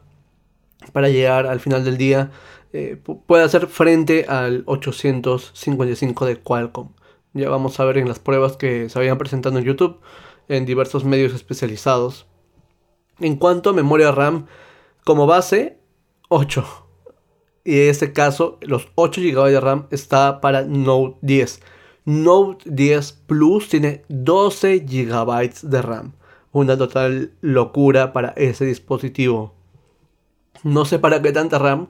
para 0.94 1.10
llegar 1.10 1.46
al 1.46 1.60
final 1.60 1.86
del 1.86 1.98
día, 1.98 2.32
eh, 2.74 2.98
pueda 3.28 3.44
hacer 3.44 3.68
frente 3.68 4.26
al 4.28 4.64
855 4.66 6.26
de 6.26 6.38
Qualcomm. 6.38 6.97
Ya 7.38 7.50
vamos 7.50 7.80
a 7.80 7.86
ver 7.86 8.00
en 8.00 8.08
las 8.08 8.18
pruebas 8.18 8.58
que 8.58 8.90
se 8.90 8.98
habían 8.98 9.20
presentado 9.20 9.60
en 9.60 9.64
YouTube, 9.64 10.00
en 10.48 10.66
diversos 10.66 11.06
medios 11.06 11.34
especializados. 11.34 12.26
En 13.20 13.36
cuanto 13.36 13.70
a 13.70 13.74
memoria 13.74 14.12
RAM, 14.12 14.48
como 15.06 15.28
base, 15.28 15.78
8. 16.30 16.66
Y 17.64 17.82
en 17.82 17.90
este 17.90 18.12
caso, 18.12 18.58
los 18.62 18.88
8 18.96 19.22
GB 19.22 19.52
de 19.52 19.60
RAM 19.60 19.88
está 19.92 20.42
para 20.42 20.64
Note 20.64 21.18
10. 21.22 21.62
Note 22.06 22.64
10 22.66 23.12
Plus 23.28 23.70
tiene 23.70 24.04
12 24.08 24.80
GB 24.80 25.62
de 25.62 25.82
RAM. 25.84 26.14
Una 26.52 26.76
total 26.76 27.34
locura 27.42 28.14
para 28.14 28.30
ese 28.30 28.66
dispositivo. 28.66 29.54
No 30.64 30.86
sé 30.86 30.98
para 30.98 31.22
qué 31.22 31.32
tanta 31.32 31.60
RAM, 31.60 31.90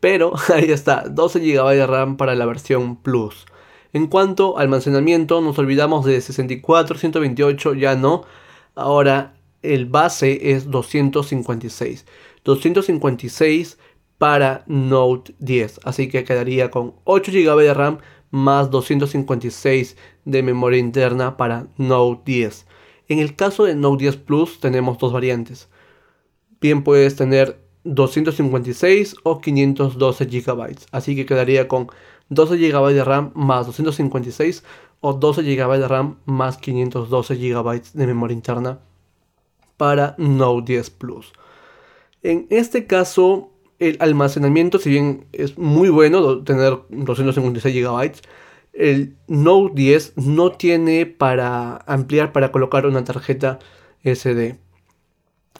pero 0.00 0.32
ahí 0.52 0.72
está, 0.72 1.04
12 1.08 1.38
GB 1.38 1.76
de 1.76 1.86
RAM 1.86 2.16
para 2.16 2.34
la 2.34 2.46
versión 2.46 2.96
Plus. 2.96 3.46
En 3.92 4.06
cuanto 4.06 4.58
a 4.58 4.62
almacenamiento, 4.62 5.40
nos 5.40 5.58
olvidamos 5.58 6.04
de 6.04 6.20
64, 6.20 6.98
128, 6.98 7.74
ya 7.74 7.96
no. 7.96 8.24
Ahora 8.74 9.34
el 9.62 9.86
base 9.86 10.52
es 10.52 10.70
256. 10.70 12.06
256 12.44 13.78
para 14.18 14.64
Note 14.66 15.34
10. 15.38 15.80
Así 15.84 16.08
que 16.08 16.24
quedaría 16.24 16.70
con 16.70 16.94
8 17.04 17.32
GB 17.32 17.62
de 17.62 17.74
RAM 17.74 17.98
más 18.30 18.70
256 18.70 19.96
de 20.24 20.42
memoria 20.42 20.78
interna 20.78 21.36
para 21.36 21.68
Note 21.76 22.22
10. 22.26 22.66
En 23.08 23.20
el 23.20 23.36
caso 23.36 23.64
de 23.64 23.74
Note 23.74 24.04
10 24.04 24.16
Plus 24.18 24.60
tenemos 24.60 24.98
dos 24.98 25.12
variantes. 25.12 25.68
Bien 26.60 26.82
puedes 26.84 27.16
tener 27.16 27.60
256 27.84 29.16
o 29.22 29.40
512 29.40 30.26
GB. 30.26 30.76
Así 30.90 31.16
que 31.16 31.24
quedaría 31.24 31.68
con 31.68 31.88
12 32.30 32.56
GB 32.56 32.92
de 32.92 33.04
RAM 33.04 33.32
más 33.34 33.66
256 33.66 34.64
o 35.00 35.12
12 35.12 35.42
GB 35.42 35.78
de 35.78 35.88
RAM 35.88 36.16
más 36.24 36.58
512 36.58 37.36
GB 37.36 37.82
de 37.92 38.06
memoria 38.06 38.34
interna 38.34 38.80
para 39.76 40.14
Note 40.18 40.72
10 40.72 40.90
Plus. 40.90 41.32
En 42.22 42.46
este 42.50 42.86
caso, 42.86 43.50
el 43.78 43.96
almacenamiento, 44.00 44.78
si 44.78 44.90
bien 44.90 45.26
es 45.32 45.56
muy 45.56 45.88
bueno 45.88 46.42
tener 46.42 46.78
256 46.90 47.74
GB, 47.74 48.12
el 48.72 49.16
Note 49.28 49.72
10 49.74 50.14
no 50.16 50.52
tiene 50.52 51.06
para 51.06 51.76
ampliar, 51.86 52.32
para 52.32 52.52
colocar 52.52 52.86
una 52.86 53.04
tarjeta 53.04 53.60
SD. 54.04 54.58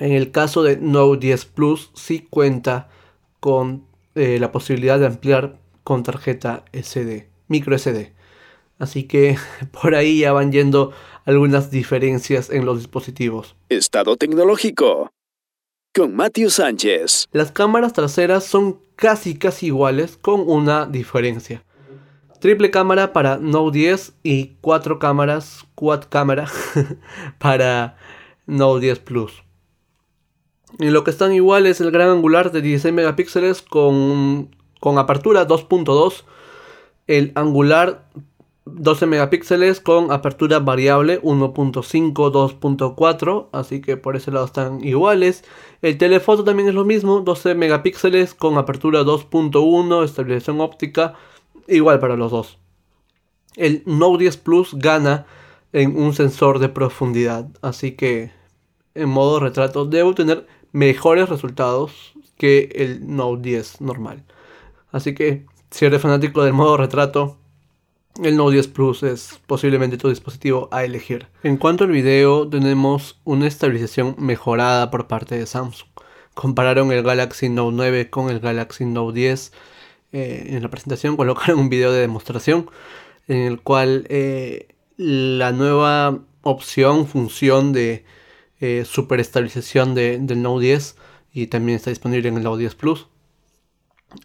En 0.01 0.13
el 0.13 0.31
caso 0.31 0.63
de 0.63 0.77
Note 0.77 1.27
10 1.27 1.45
Plus, 1.47 1.91
sí 1.95 2.27
cuenta 2.29 2.89
con 3.41 3.85
eh, 4.15 4.39
la 4.41 4.53
posibilidad 4.53 4.99
de 4.99 5.07
ampliar 5.07 5.59
con 5.89 6.03
tarjeta 6.03 6.67
SD, 6.75 7.31
micro 7.47 7.79
SD. 7.79 8.13
Así 8.79 9.05
que 9.05 9.39
por 9.73 9.95
ahí 9.95 10.19
ya 10.19 10.35
van 10.35 10.53
yendo 10.53 10.93
algunas 11.25 11.71
diferencias 11.71 12.51
en 12.51 12.67
los 12.67 12.77
dispositivos. 12.77 13.57
Estado 13.71 14.19
tecnológico. 14.19 15.11
Con 15.95 16.15
Matthew 16.15 16.51
Sánchez. 16.51 17.25
Las 17.33 17.53
cámaras 17.53 17.95
traseras 17.95 18.45
son 18.45 18.83
casi 18.97 19.39
casi 19.39 19.69
iguales 19.69 20.19
con 20.19 20.47
una 20.47 20.85
diferencia. 20.85 21.65
Triple 22.39 22.71
cámara 22.71 23.15
para 23.15 23.39
Note 23.39 23.79
10 23.79 24.13
y 24.23 24.57
cuatro 24.61 24.99
cámaras, 24.99 25.65
quad 25.75 26.05
cámara 26.11 26.51
para 27.39 27.97
Note 28.45 28.85
10 28.85 28.99
Plus. 28.99 29.43
Y 30.79 30.91
lo 30.91 31.03
que 31.03 31.13
están 31.13 31.33
iguales 31.33 31.77
es 31.77 31.81
el 31.81 31.93
gran 31.93 32.11
angular 32.11 32.53
de 32.53 32.61
16 32.61 32.93
megapíxeles 32.93 33.63
con 33.63 34.51
con 34.81 34.99
apertura 34.99 35.47
2.2, 35.47 36.25
el 37.07 37.33
angular 37.35 38.05
12 38.75 39.07
megapíxeles 39.07 39.81
con 39.81 40.13
apertura 40.13 40.59
variable 40.59 41.21
1.5, 41.23 42.13
2.4, 42.61 43.49
así 43.53 43.81
que 43.81 43.97
por 43.97 44.17
ese 44.17 44.31
lado 44.31 44.47
están 44.47 44.85
iguales. 44.85 45.45
El 45.83 45.99
telefoto 45.99 46.45
también 46.45 46.69
es 46.69 46.75
lo 46.75 46.85
mismo, 46.85 47.21
12 47.21 47.55
megapíxeles 47.55 48.35
con 48.35 48.59
apertura 48.59 49.03
2.1, 49.03 50.05
estabilización 50.05 50.61
óptica, 50.61 51.15
igual 51.67 51.99
para 51.99 52.17
los 52.17 52.31
dos. 52.31 52.59
El 53.57 53.83
Note 53.87 54.25
10 54.25 54.37
Plus 54.39 54.75
gana 54.75 55.27
en 55.73 55.97
un 55.97 56.15
sensor 56.15 56.59
de 56.59 56.69
profundidad, 56.69 57.49
así 57.63 57.93
que 57.93 58.33
en 58.95 59.09
modo 59.09 59.41
retrato 59.41 59.85
debe 59.85 60.13
tener 60.15 60.47
mejores 60.73 61.29
resultados 61.29 62.13
que 62.37 62.71
el 62.75 63.17
Note 63.17 63.43
10 63.43 63.81
normal. 63.81 64.25
Así 64.91 65.15
que 65.15 65.47
si 65.71 65.85
eres 65.85 66.01
fanático 66.01 66.43
del 66.43 66.55
modo 66.55 66.77
retrato, 66.77 67.39
el 68.23 68.37
Note 68.37 68.55
10 68.55 68.69
Plus 68.69 69.03
es 69.03 69.41
posiblemente 69.47 69.97
tu 69.97 70.09
dispositivo 70.09 70.69
a 70.73 70.85
elegir. 70.85 71.29
En 71.43 71.57
cuanto 71.57 71.85
al 71.85 71.91
video, 71.91 72.49
tenemos 72.49 73.21
una 73.25 73.47
estabilización 73.47 74.17
mejorada 74.19 74.91
por 74.91 75.07
parte 75.07 75.39
de 75.39 75.47
Samsung. 75.47 75.89
Compararon 76.35 76.91
el 76.93 77.03
Galaxy 77.03 77.49
Note 77.49 77.77
9 77.77 78.11
con 78.11 78.31
el 78.31 78.41
Galaxy 78.41 78.87
Note 78.87 79.19
10. 79.19 79.53
Eh, 80.13 80.47
en 80.49 80.63
la 80.63 80.71
presentación 80.71 81.17
colocaron 81.17 81.61
un 81.61 81.69
video 81.69 81.93
de 81.93 82.01
demostración 82.01 82.71
en 83.29 83.39
el 83.39 83.61
cual 83.61 84.07
eh, 84.09 84.69
la 84.97 85.53
nueva 85.53 86.21
opción, 86.43 87.07
función 87.07 87.73
de 87.73 88.05
eh, 88.61 88.85
super 88.87 89.21
estabilización 89.21 89.95
del 89.95 90.43
Note 90.43 90.65
10 90.65 90.97
y 91.35 91.47
también 91.49 91.77
está 91.77 91.91
disponible 91.91 92.29
en 92.29 92.39
el 92.39 92.43
Note 92.43 92.61
10 92.61 92.75
Plus 92.75 93.07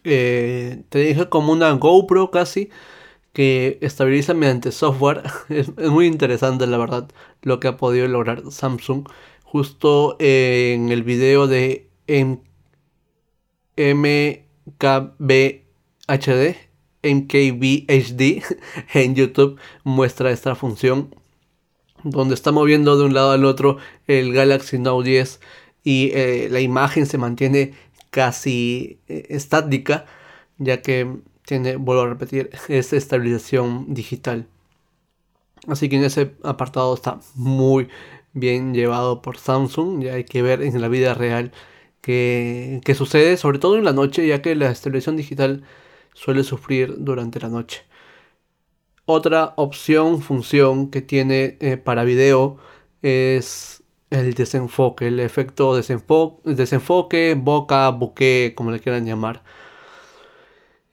eh, 0.04 0.82
te 0.88 0.98
dije 1.00 1.28
como 1.28 1.52
una 1.52 1.72
GoPro 1.72 2.30
casi 2.30 2.70
que 3.32 3.78
estabiliza 3.82 4.34
mediante 4.34 4.72
software. 4.72 5.22
es, 5.50 5.76
muy 5.76 6.06
interesante 6.06 6.66
la 6.66 6.78
verdad 6.78 7.10
lo 7.42 7.60
que 7.60 7.68
ha 7.68 7.76
podido 7.76 8.08
lograr 8.08 8.50
Samsung. 8.50 9.08
Justo 9.44 10.16
en 10.18 10.90
el 10.90 11.02
video 11.02 11.46
de 11.46 11.88
MKBHD, 13.76 14.46
MKBHD 17.02 18.42
en 18.94 19.14
YouTube 19.14 19.58
muestra 19.84 20.30
esta 20.30 20.54
función 20.54 21.14
donde 22.02 22.34
está 22.34 22.52
moviendo 22.52 22.96
de 22.98 23.04
un 23.04 23.14
lado 23.14 23.32
al 23.32 23.44
otro 23.44 23.78
el 24.06 24.32
Galaxy 24.32 24.78
Note 24.78 25.08
10 25.08 25.40
y 25.84 26.10
eh, 26.14 26.48
la 26.50 26.60
imagen 26.60 27.06
se 27.06 27.18
mantiene 27.18 27.74
casi 28.14 29.00
eh, 29.08 29.26
estática, 29.30 30.06
ya 30.58 30.82
que 30.82 31.18
tiene, 31.44 31.76
vuelvo 31.76 32.02
a 32.02 32.08
repetir, 32.08 32.50
esa 32.68 32.96
estabilización 32.96 33.92
digital. 33.92 34.46
Así 35.66 35.88
que 35.88 35.96
en 35.96 36.04
ese 36.04 36.36
apartado 36.44 36.94
está 36.94 37.18
muy 37.34 37.88
bien 38.34 38.72
llevado 38.74 39.20
por 39.22 39.38
Samsung. 39.38 40.02
Ya 40.04 40.14
hay 40.14 40.24
que 40.24 40.42
ver 40.42 40.62
en 40.62 40.80
la 40.80 40.88
vida 40.88 41.14
real 41.14 41.52
que, 42.02 42.80
que 42.84 42.94
sucede, 42.94 43.36
sobre 43.36 43.58
todo 43.58 43.76
en 43.78 43.84
la 43.84 43.92
noche, 43.92 44.26
ya 44.26 44.42
que 44.42 44.54
la 44.54 44.72
televisión 44.74 45.16
digital 45.16 45.64
suele 46.14 46.44
sufrir 46.44 46.94
durante 46.98 47.40
la 47.40 47.48
noche. 47.48 47.84
Otra 49.06 49.54
opción, 49.56 50.22
función 50.22 50.90
que 50.90 51.02
tiene 51.02 51.58
eh, 51.60 51.76
para 51.78 52.04
video 52.04 52.58
es 53.02 53.83
el 54.10 54.34
desenfoque, 54.34 55.08
el 55.08 55.20
efecto 55.20 55.74
desenfoque, 55.74 56.54
desenfoque, 56.54 57.34
boca, 57.38 57.88
buque, 57.90 58.52
como 58.56 58.70
le 58.70 58.80
quieran 58.80 59.06
llamar. 59.06 59.42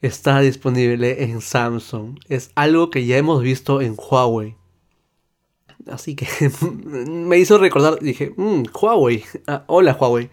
Está 0.01 0.39
disponible 0.39 1.23
en 1.23 1.41
Samsung. 1.41 2.17
Es 2.27 2.51
algo 2.55 2.89
que 2.89 3.05
ya 3.05 3.17
hemos 3.17 3.43
visto 3.43 3.81
en 3.81 3.95
Huawei. 3.95 4.55
Así 5.87 6.15
que 6.15 6.27
me 7.07 7.37
hizo 7.37 7.57
recordar, 7.57 7.99
dije, 7.99 8.33
mm, 8.35 8.63
Huawei, 8.73 9.23
ah, 9.47 9.63
hola 9.67 9.97
Huawei. 9.99 10.29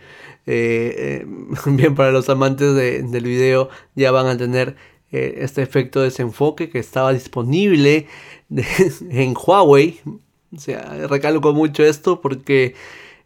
Eh, 0.47 1.23
eh, 1.23 1.27
bien, 1.67 1.95
para 1.95 2.11
los 2.11 2.29
amantes 2.31 2.75
del 2.75 3.25
video 3.25 3.69
ya 3.95 4.11
van 4.11 4.27
a 4.27 4.39
tener 4.39 4.77
eh, 5.13 5.41
este 5.41 5.63
efecto 5.63 6.01
de 6.01 6.07
desenfoque 6.07 6.71
que 6.71 6.79
estaba 6.79 7.13
disponible 7.13 8.07
en 9.11 9.35
Huawei. 9.35 10.01
O 10.55 10.59
sea, 10.59 11.07
recalco 11.09 11.53
mucho 11.53 11.85
esto 11.85 12.21
porque 12.21 12.75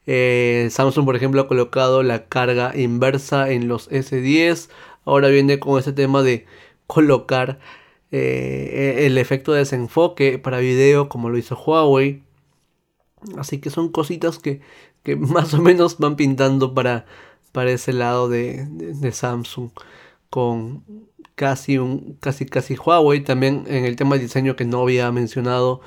Samsung, 0.06 1.04
por 1.04 1.16
ejemplo, 1.16 1.42
ha 1.42 1.48
colocado 1.48 2.02
la 2.02 2.26
carga 2.26 2.76
inversa 2.76 3.50
en 3.50 3.68
los 3.68 3.90
S10. 3.90 4.68
Ahora 5.04 5.28
viene 5.28 5.58
con 5.58 5.78
ese 5.78 5.92
tema 5.92 6.22
de 6.22 6.46
colocar 6.86 7.58
eh, 8.10 9.06
el 9.06 9.16
efecto 9.16 9.52
de 9.52 9.60
desenfoque 9.60 10.38
para 10.38 10.58
video 10.58 11.08
como 11.08 11.30
lo 11.30 11.38
hizo 11.38 11.56
Huawei. 11.56 12.22
Así 13.38 13.58
que 13.58 13.70
son 13.70 13.90
cositas 13.90 14.38
que, 14.38 14.60
más 15.16 15.54
o 15.54 15.62
menos 15.62 15.98
van 15.98 16.16
pintando 16.16 16.74
para, 16.74 17.06
para 17.52 17.70
ese 17.72 17.92
lado 17.92 18.28
de, 18.28 19.12
Samsung. 19.12 19.70
Con 20.30 20.84
casi 21.34 21.78
un 21.78 22.16
casi 22.20 22.46
casi 22.46 22.76
Huawei. 22.76 23.22
También 23.24 23.64
en 23.66 23.84
el 23.84 23.96
tema 23.96 24.16
de 24.16 24.22
diseño 24.22 24.56
que 24.56 24.64
no 24.64 24.82
había 24.82 25.10
mencionado. 25.12 25.80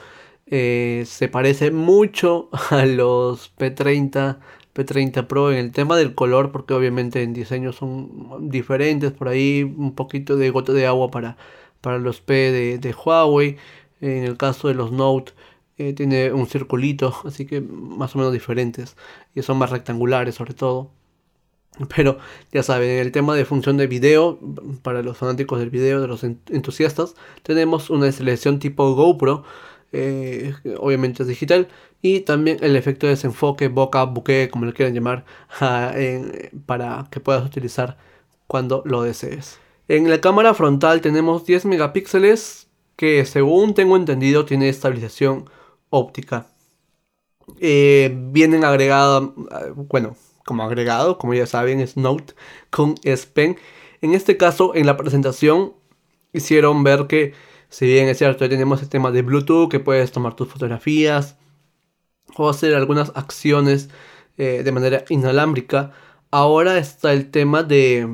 Eh, 0.47 1.03
se 1.07 1.27
parece 1.27 1.71
mucho 1.71 2.49
a 2.69 2.85
los 2.85 3.51
P30 3.57 4.37
P30 4.75 5.25
Pro 5.25 5.51
en 5.51 5.57
el 5.57 5.71
tema 5.71 5.97
del 5.97 6.13
color 6.13 6.51
porque 6.51 6.73
obviamente 6.73 7.23
en 7.23 7.33
diseño 7.33 7.71
son 7.73 8.49
diferentes 8.49 9.11
por 9.11 9.27
ahí 9.29 9.63
un 9.63 9.95
poquito 9.95 10.35
de 10.35 10.49
gota 10.51 10.73
de 10.73 10.85
agua 10.85 11.09
para 11.09 11.37
para 11.85 11.99
los 11.99 12.19
P 12.21 12.33
de, 12.79 12.93
Huawei. 12.93 13.57
En 14.01 14.23
el 14.23 14.37
caso 14.37 14.67
de 14.67 14.73
los 14.73 14.91
Note 14.91 15.33
eh, 15.77 15.93
tiene 15.93 16.31
un 16.33 16.47
circulito, 16.47 17.15
así 17.25 17.45
que 17.45 17.61
más 17.61 18.15
o 18.15 18.19
menos 18.19 18.33
diferentes. 18.33 18.97
Y 19.35 19.41
son 19.43 19.57
más 19.59 19.69
rectangulares 19.71 20.35
sobre 20.35 20.53
todo. 20.55 20.89
Pero 21.95 22.17
ya 22.51 22.63
saben, 22.63 22.89
en 22.89 22.99
el 22.99 23.11
tema 23.11 23.35
de 23.35 23.45
función 23.45 23.77
de 23.77 23.87
video, 23.87 24.39
para 24.81 25.01
los 25.03 25.17
fanáticos 25.17 25.59
del 25.59 25.69
video, 25.69 26.01
de 26.01 26.07
los 26.07 26.23
entusiastas, 26.23 27.15
tenemos 27.43 27.89
una 27.89 28.11
selección 28.11 28.59
tipo 28.59 28.95
GoPro. 28.95 29.43
Eh, 29.95 30.53
obviamente 30.79 31.23
es 31.23 31.29
digital. 31.29 31.67
Y 32.01 32.21
también 32.21 32.57
el 32.61 32.75
efecto 32.75 33.07
de 33.07 33.11
desenfoque, 33.13 33.67
boca, 33.69 34.03
buque, 34.03 34.49
como 34.51 34.65
le 34.65 34.73
quieran 34.73 34.93
llamar, 34.93 35.25
para 36.65 37.07
que 37.09 37.19
puedas 37.19 37.45
utilizar 37.45 37.97
cuando 38.47 38.83
lo 38.85 39.01
desees. 39.01 39.59
En 39.87 40.09
la 40.09 40.21
cámara 40.21 40.53
frontal 40.53 41.01
tenemos 41.01 41.45
10 41.45 41.65
megapíxeles 41.65 42.67
que 42.95 43.25
según 43.25 43.73
tengo 43.73 43.95
entendido 43.95 44.45
tiene 44.45 44.69
estabilización 44.69 45.49
óptica. 45.89 46.47
Eh, 47.59 48.15
vienen 48.31 48.63
agregados, 48.65 49.31
bueno, 49.75 50.15
como 50.45 50.63
agregado, 50.63 51.17
como 51.17 51.33
ya 51.33 51.45
saben, 51.47 51.79
es 51.79 51.97
Note 51.97 52.33
con 52.69 52.95
S 53.03 53.27
Pen. 53.27 53.57
En 54.01 54.13
este 54.13 54.37
caso, 54.37 54.75
en 54.75 54.85
la 54.85 54.97
presentación 54.97 55.73
hicieron 56.33 56.83
ver 56.83 57.07
que, 57.07 57.33
si 57.75 57.87
bien 57.87 58.07
es 58.07 58.19
cierto, 58.19 58.47
tenemos 58.47 58.81
el 58.81 58.87
tema 58.87 59.11
de 59.11 59.21
Bluetooth, 59.21 59.69
que 59.69 59.81
puedes 59.81 60.13
tomar 60.13 60.33
tus 60.33 60.47
fotografías 60.47 61.37
o 62.37 62.47
hacer 62.47 62.73
algunas 62.73 63.11
acciones 63.15 63.89
eh, 64.37 64.61
de 64.63 64.71
manera 64.71 65.03
inalámbrica, 65.09 65.91
ahora 66.31 66.77
está 66.77 67.11
el 67.11 67.31
tema 67.31 67.63
de 67.63 68.07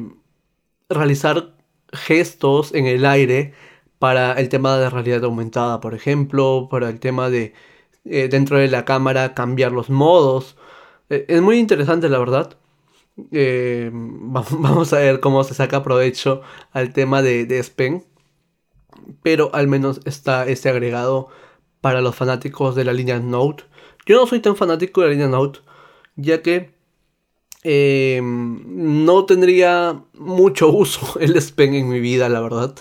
realizar 0.89 1.53
gestos 1.93 2.73
en 2.73 2.87
el 2.87 3.05
aire 3.05 3.53
para 3.99 4.33
el 4.33 4.49
tema 4.49 4.77
de 4.79 4.89
realidad 4.89 5.23
aumentada, 5.25 5.79
por 5.79 5.93
ejemplo, 5.93 6.67
para 6.71 6.89
el 6.89 6.99
tema 6.99 7.29
de 7.29 7.53
eh, 8.05 8.29
dentro 8.29 8.57
de 8.57 8.67
la 8.67 8.83
cámara 8.83 9.35
cambiar 9.35 9.73
los 9.73 9.91
modos. 9.91 10.57
Eh, 11.09 11.25
es 11.27 11.41
muy 11.41 11.59
interesante, 11.59 12.09
la 12.09 12.17
verdad. 12.17 12.57
Eh, 13.31 13.91
vamos 13.93 14.93
a 14.93 14.97
ver 14.99 15.19
cómo 15.19 15.43
se 15.43 15.53
saca 15.53 15.83
provecho 15.83 16.41
al 16.71 16.93
tema 16.93 17.21
de, 17.21 17.45
de 17.45 17.59
Spen. 17.63 18.03
Pero 19.23 19.49
al 19.53 19.67
menos 19.67 20.01
está 20.05 20.47
este 20.47 20.69
agregado 20.69 21.29
para 21.81 22.01
los 22.01 22.15
fanáticos 22.15 22.75
de 22.75 22.85
la 22.85 22.93
línea 22.93 23.19
Note. 23.19 23.65
Yo 24.05 24.17
no 24.17 24.27
soy 24.27 24.39
tan 24.39 24.55
fanático 24.55 25.01
de 25.01 25.07
la 25.07 25.13
línea 25.13 25.27
Note, 25.27 25.59
ya 26.15 26.41
que 26.41 26.73
Em, 27.63 29.03
no 29.03 29.25
tendría 29.25 30.03
mucho 30.13 30.69
uso 30.71 31.19
el 31.19 31.35
S 31.37 31.53
en 31.57 31.89
mi 31.89 31.99
vida, 31.99 32.29
la 32.29 32.41
verdad. 32.41 32.75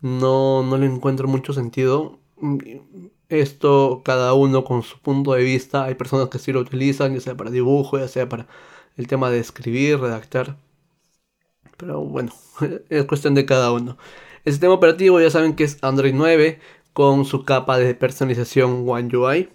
No, 0.00 0.62
no 0.62 0.78
le 0.78 0.86
encuentro 0.86 1.28
mucho 1.28 1.52
sentido. 1.52 2.18
Esto 3.28 4.02
cada 4.04 4.34
uno 4.34 4.64
con 4.64 4.82
su 4.82 4.98
punto 5.00 5.32
de 5.32 5.42
vista. 5.44 5.84
Hay 5.84 5.94
personas 5.94 6.28
que 6.28 6.38
sí 6.38 6.52
lo 6.52 6.60
utilizan, 6.60 7.14
ya 7.14 7.20
sea 7.20 7.36
para 7.36 7.50
dibujo, 7.50 7.98
ya 7.98 8.08
sea 8.08 8.28
para 8.28 8.46
el 8.96 9.06
tema 9.08 9.30
de 9.30 9.40
escribir, 9.40 10.00
redactar. 10.00 10.56
Pero 11.76 12.00
bueno, 12.00 12.32
es 12.88 13.04
cuestión 13.04 13.34
de 13.34 13.46
cada 13.46 13.72
uno. 13.72 13.98
El 14.48 14.54
sistema 14.54 14.72
operativo 14.72 15.20
ya 15.20 15.28
saben 15.28 15.54
que 15.54 15.64
es 15.64 15.76
Android 15.82 16.14
9 16.14 16.58
con 16.94 17.26
su 17.26 17.44
capa 17.44 17.76
de 17.76 17.94
personalización 17.94 18.88
One 18.88 19.14
UI. 19.14 19.50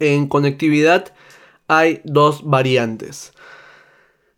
En 0.00 0.26
conectividad 0.26 1.14
hay 1.68 2.00
dos 2.02 2.42
variantes. 2.42 3.32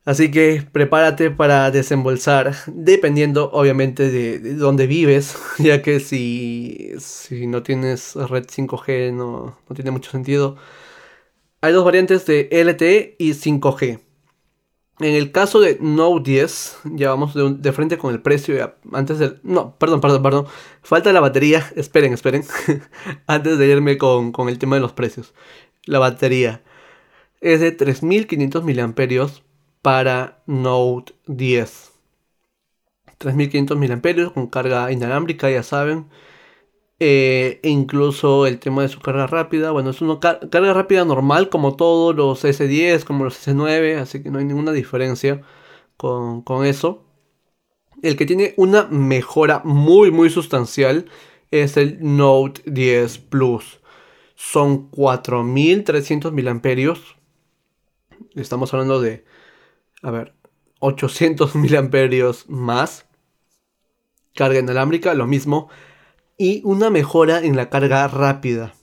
Así 0.04 0.30
que 0.30 0.62
prepárate 0.70 1.30
para 1.30 1.70
desembolsar, 1.70 2.56
dependiendo 2.66 3.50
obviamente 3.50 4.10
de, 4.10 4.38
dónde 4.52 4.86
vives, 4.86 5.34
ya 5.58 5.80
que 5.80 6.00
si, 6.00 6.90
si 6.98 7.46
no 7.46 7.62
tienes 7.62 8.16
red 8.16 8.44
5G 8.44 9.14
no, 9.14 9.56
no, 9.66 9.74
tiene 9.74 9.92
mucho 9.92 10.10
sentido. 10.10 10.56
Hay 11.62 11.72
dos 11.72 11.86
variantes 11.86 12.26
de 12.26 12.50
LTE 12.52 13.16
y 13.18 13.30
5G. 13.30 14.07
En 15.00 15.14
el 15.14 15.30
caso 15.30 15.60
de 15.60 15.78
Note 15.80 16.30
10, 16.30 16.78
ya 16.94 17.10
vamos 17.10 17.34
de, 17.34 17.72
frente 17.72 17.98
con 17.98 18.12
el 18.12 18.20
precio. 18.20 18.74
Antes 18.92 19.18
del. 19.18 19.38
No, 19.44 19.76
perdón, 19.78 20.00
perdón, 20.00 20.22
perdón. 20.22 20.46
Falta 20.82 21.12
la 21.12 21.20
batería. 21.20 21.64
Esperen, 21.76 22.12
esperen. 22.12 22.44
antes 23.26 23.58
de 23.58 23.66
irme 23.68 23.96
con, 23.96 24.32
con 24.32 24.48
el 24.48 24.58
tema 24.58 24.76
de 24.76 24.82
los 24.82 24.92
precios. 24.92 25.34
La 25.84 26.00
batería 26.00 26.62
es 27.40 27.60
de 27.60 27.72
3500 27.72 28.64
mAh 28.64 29.28
para 29.82 30.42
Note 30.46 31.14
10. 31.26 31.92
3500 33.18 33.76
mAh 33.78 34.32
con 34.32 34.46
carga 34.48 34.90
inalámbrica, 34.92 35.50
ya 35.50 35.62
saben. 35.62 36.08
Eh, 37.00 37.60
e 37.62 37.68
incluso 37.68 38.46
el 38.46 38.58
tema 38.58 38.82
de 38.82 38.88
su 38.88 39.00
carga 39.00 39.26
rápida. 39.26 39.70
Bueno, 39.70 39.90
es 39.90 40.00
una 40.00 40.18
carga 40.20 40.74
rápida 40.74 41.04
normal 41.04 41.48
como 41.48 41.76
todos 41.76 42.14
los 42.16 42.44
S10, 42.44 43.04
como 43.04 43.24
los 43.24 43.46
S9, 43.46 43.98
así 43.98 44.22
que 44.22 44.30
no 44.30 44.38
hay 44.38 44.44
ninguna 44.44 44.72
diferencia 44.72 45.42
con, 45.96 46.42
con 46.42 46.66
eso. 46.66 47.04
El 48.02 48.16
que 48.16 48.26
tiene 48.26 48.54
una 48.56 48.86
mejora 48.86 49.62
muy 49.64 50.10
muy 50.10 50.30
sustancial 50.30 51.06
es 51.50 51.76
el 51.76 51.98
Note 52.00 52.62
10 52.66 53.18
Plus. 53.18 53.80
Son 54.34 54.88
4300 54.90 56.32
mAh. 56.32 56.94
Estamos 58.34 58.72
hablando 58.72 59.00
de 59.00 59.24
a 60.02 60.10
ver, 60.10 60.34
800 60.80 61.54
miliamperios 61.56 62.48
más. 62.48 63.06
Carga 64.34 64.60
inalámbrica, 64.60 65.14
lo 65.14 65.26
mismo. 65.26 65.68
Y 66.38 66.62
una 66.64 66.88
mejora 66.88 67.40
en 67.40 67.56
la 67.56 67.68
carga 67.68 68.06
rápida. 68.08 68.74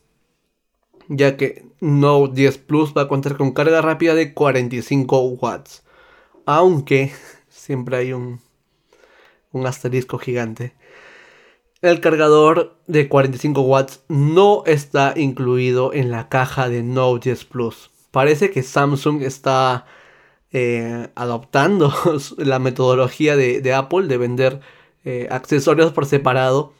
Ya 1.07 1.37
que 1.37 1.65
Note 1.79 2.33
10 2.35 2.57
Plus 2.59 2.93
va 2.95 3.03
a 3.03 3.07
contar 3.07 3.37
con 3.37 3.53
carga 3.53 3.81
rápida 3.81 4.13
de 4.13 4.33
45 4.33 5.19
watts. 5.21 5.83
Aunque 6.45 7.13
siempre 7.49 7.97
hay 7.97 8.13
un, 8.13 8.41
un 9.51 9.65
asterisco 9.65 10.17
gigante. 10.19 10.75
El 11.81 12.01
cargador 12.01 12.77
de 12.87 13.07
45 13.07 13.61
watts 13.61 14.03
no 14.07 14.63
está 14.65 15.13
incluido 15.15 15.93
en 15.93 16.11
la 16.11 16.29
caja 16.29 16.67
de 16.67 16.83
Note 16.83 17.29
10 17.29 17.45
Plus. 17.45 17.91
Parece 18.11 18.49
que 18.49 18.63
Samsung 18.63 19.21
está 19.21 19.85
eh, 20.51 21.09
adoptando 21.15 21.93
la 22.37 22.59
metodología 22.59 23.35
de, 23.35 23.73
Apple 23.73 24.07
de 24.07 24.17
vender 24.17 24.61
eh, 25.03 25.27
accesorios 25.29 25.91
por 25.91 26.05
separado. 26.05 26.73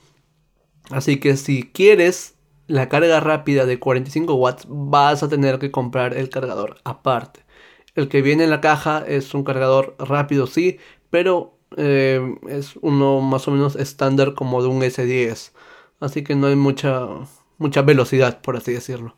Así 0.92 1.20
que 1.20 1.36
si 1.38 1.64
quieres 1.64 2.36
la 2.68 2.90
carga 2.90 3.20
rápida 3.20 3.66
de 3.66 3.80
45 3.80 4.34
watts, 4.36 4.66
vas 4.68 5.24
a 5.24 5.30
tener 5.30 5.60
que 5.60 5.72
comprar 5.72 6.16
el 6.16 6.30
cargador 6.30 6.78
aparte. 6.84 7.46
El 7.96 8.10
que 8.10 8.22
viene 8.22 8.44
en 8.44 8.50
la 8.50 8.62
caja 8.62 9.04
es 9.08 9.34
un 9.34 9.44
cargador 9.44 9.96
rápido, 10.00 10.48
sí, 10.48 10.80
pero 11.10 11.58
eh, 11.78 12.36
es 12.50 12.76
uno 12.82 13.22
más 13.22 13.48
o 13.48 13.52
menos 13.52 13.76
estándar 13.76 14.34
como 14.34 14.62
de 14.62 14.68
un 14.70 14.82
S10. 14.84 15.54
Así 16.00 16.24
que 16.24 16.36
no 16.36 16.48
hay 16.48 16.56
mucha, 16.56 17.08
mucha 17.58 17.82
velocidad, 17.82 18.42
por 18.42 18.58
así 18.58 18.74
decirlo. 18.74 19.16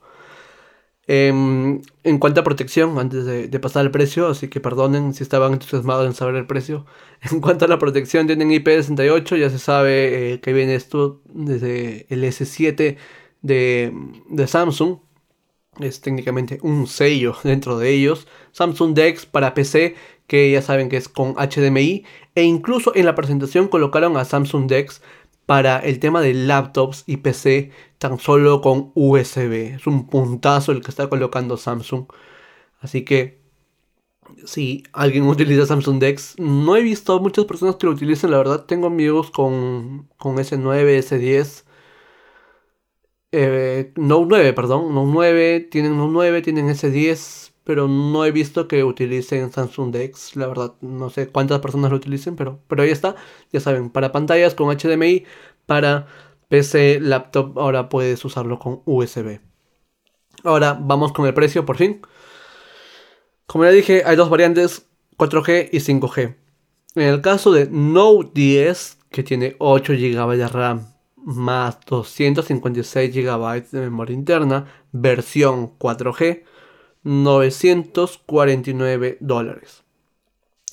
Em, 1.10 1.82
en 2.04 2.18
cuanto 2.20 2.42
a 2.42 2.44
protección, 2.44 3.00
antes 3.00 3.26
de, 3.26 3.60
pasar 3.60 3.82
al 3.84 3.92
precio, 3.92 4.28
así 4.28 4.50
que 4.50 4.60
perdonen 4.60 5.14
si 5.14 5.24
estaban 5.24 5.54
entusiasmados 5.54 6.06
en 6.06 6.14
saber 6.14 6.36
el 6.36 6.46
precio. 6.48 6.86
En 7.32 7.40
cuanto 7.42 7.66
a 7.66 7.68
la 7.68 7.80
protección, 7.80 8.28
tienen 8.28 8.50
IP68, 8.52 9.38
ya 9.38 9.50
se 9.50 9.58
sabe 9.60 10.34
eh, 10.34 10.40
que 10.42 10.54
viene 10.54 10.76
esto 10.76 11.22
desde 11.26 12.06
el 12.10 12.24
S7 12.24 12.98
de, 13.42 13.94
de, 14.30 14.48
Samsung. 14.48 15.00
Es 15.80 16.02
técnicamente 16.02 16.60
un 16.62 16.88
sello 16.88 17.36
dentro 17.44 17.80
de 17.80 17.90
ellos. 17.92 18.28
Samsung 18.52 18.94
Dex 18.94 19.26
para 19.26 19.54
PC, 19.54 19.96
que 20.28 20.52
ya 20.52 20.62
saben 20.62 20.90
que 20.90 20.98
es 20.98 21.08
con 21.10 21.36
HDMI. 21.36 22.06
E 22.36 22.44
incluso 22.44 22.94
en 22.96 23.06
la 23.06 23.16
presentación 23.16 23.68
colocaron 23.70 24.18
a 24.18 24.26
Samsung 24.26 24.68
Dex 24.68 25.02
para 25.48 25.80
el 25.80 26.00
tema 26.00 26.22
de 26.22 26.34
laptops 26.36 27.06
y 27.08 27.18
PC 27.18 27.72
tan 28.00 28.20
solo 28.20 28.62
con 28.62 28.92
USB. 28.96 29.76
Es 29.76 29.88
un 29.88 30.08
puntazo 30.08 30.74
el 30.74 30.82
que 30.84 30.92
está 30.92 31.10
colocando 31.10 31.58
Samsung. 31.58 32.06
Así 32.82 33.06
que 33.06 33.42
si 34.46 34.84
alguien 34.94 35.24
utiliza 35.28 35.66
Samsung 35.66 36.00
Dex, 36.00 36.36
no 36.40 36.76
he 36.76 36.84
visto 36.84 37.20
muchas 37.20 37.46
personas 37.46 37.78
que 37.78 37.88
lo 37.88 37.94
utilicen, 37.94 38.32
la 38.32 38.38
verdad. 38.40 38.66
Tengo 38.66 38.88
amigos 38.88 39.32
con, 39.32 40.10
con 40.18 40.38
S9, 40.38 41.00
S10. 41.00 41.66
Eh, 43.32 43.94
Note 43.96 44.26
9, 44.30 44.54
perdón, 44.54 44.94
Note 44.94 45.12
9, 45.14 45.60
tienen 45.72 45.98
Note 45.98 46.12
9, 46.14 46.42
tienen 46.42 46.70
S10, 46.70 47.52
pero 47.68 47.90
no 47.90 48.24
he 48.24 48.32
visto 48.32 48.66
que 48.66 48.86
utilicen 48.86 49.52
Samsung 49.52 49.92
Dex, 49.92 50.38
la 50.38 50.48
verdad, 50.48 50.76
no 50.80 51.10
sé 51.10 51.28
cuántas 51.28 51.60
personas 51.60 51.92
lo 51.92 51.98
utilicen, 51.98 52.38
pero, 52.38 52.62
pero 52.70 52.84
ahí 52.84 52.92
está, 52.92 53.18
ya 53.52 53.60
saben, 53.60 53.90
para 53.90 54.14
pantallas 54.14 54.56
con 54.56 54.74
HDMI, 54.74 55.26
para 55.66 56.08
PC, 56.48 57.02
laptop, 57.02 57.60
ahora 57.60 57.90
puedes 57.90 58.24
usarlo 58.24 58.58
con 58.58 58.84
USB. 58.86 59.42
Ahora 60.46 60.80
vamos 60.80 61.12
con 61.12 61.26
el 61.28 61.34
precio, 61.34 61.66
por 61.66 61.76
fin. 61.76 62.00
Como 63.48 63.66
ya 63.66 63.72
dije, 63.72 64.04
hay 64.06 64.16
dos 64.16 64.30
variantes, 64.30 64.88
4G 65.18 65.68
y 65.70 65.80
5G. 65.80 66.38
En 66.96 67.02
el 67.04 67.20
caso 67.20 67.52
de 67.52 67.68
Note 67.70 68.32
10, 68.34 68.98
que 69.12 69.24
tiene 69.24 69.58
8 69.60 69.92
GB 69.92 70.38
de 70.38 70.48
RAM 70.48 70.94
más 71.18 71.80
256 71.86 73.14
GB 73.14 73.72
de 73.72 73.82
memoria 73.82 74.14
interna, 74.14 74.68
versión 74.94 75.78
4G, 75.78 76.46
949 77.08 79.18
dólares. 79.22 79.84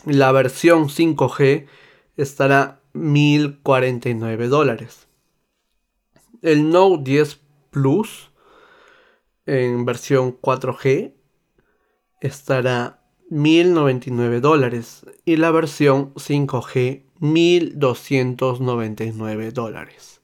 La 0.04 0.32
versión 0.32 0.88
5G 0.88 1.68
estará 2.16 2.80
1049 2.92 4.48
dólares. 4.48 5.06
El 6.42 6.70
Note 6.70 7.04
10 7.04 7.40
Plus 7.70 8.32
en 9.46 9.84
versión 9.84 10.36
4G 10.40 11.12
estará 12.20 13.04
1099 13.30 14.40
dólares 14.40 15.06
y 15.24 15.36
la 15.36 15.52
versión 15.52 16.12
5G 16.14 17.04
1299 17.20 19.52
dólares. 19.52 20.20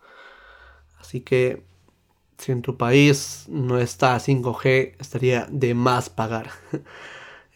Así 0.98 1.20
que 1.20 1.69
si 2.40 2.52
en 2.52 2.62
tu 2.62 2.76
país 2.76 3.44
no 3.48 3.78
está 3.78 4.18
5G, 4.18 4.94
estaría 4.98 5.46
de 5.50 5.74
más 5.74 6.10
pagar. 6.10 6.50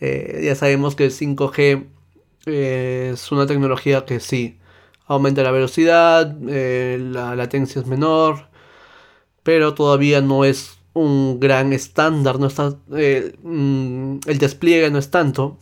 Eh, 0.00 0.42
ya 0.44 0.54
sabemos 0.56 0.96
que 0.96 1.04
el 1.04 1.12
5G 1.12 1.86
eh, 2.46 3.10
es 3.14 3.32
una 3.32 3.46
tecnología 3.46 4.04
que 4.04 4.20
sí 4.20 4.58
aumenta 5.06 5.42
la 5.44 5.52
velocidad, 5.52 6.36
eh, 6.48 6.98
la 7.00 7.36
latencia 7.36 7.80
es 7.80 7.86
menor, 7.86 8.48
pero 9.44 9.74
todavía 9.74 10.20
no 10.20 10.44
es 10.44 10.78
un 10.94 11.40
gran 11.40 11.72
estándar, 11.72 12.38
no 12.40 12.48
está, 12.48 12.76
mm, 12.88 14.18
el 14.26 14.38
despliegue 14.38 14.90
no 14.90 14.98
es 14.98 15.10
tanto. 15.10 15.58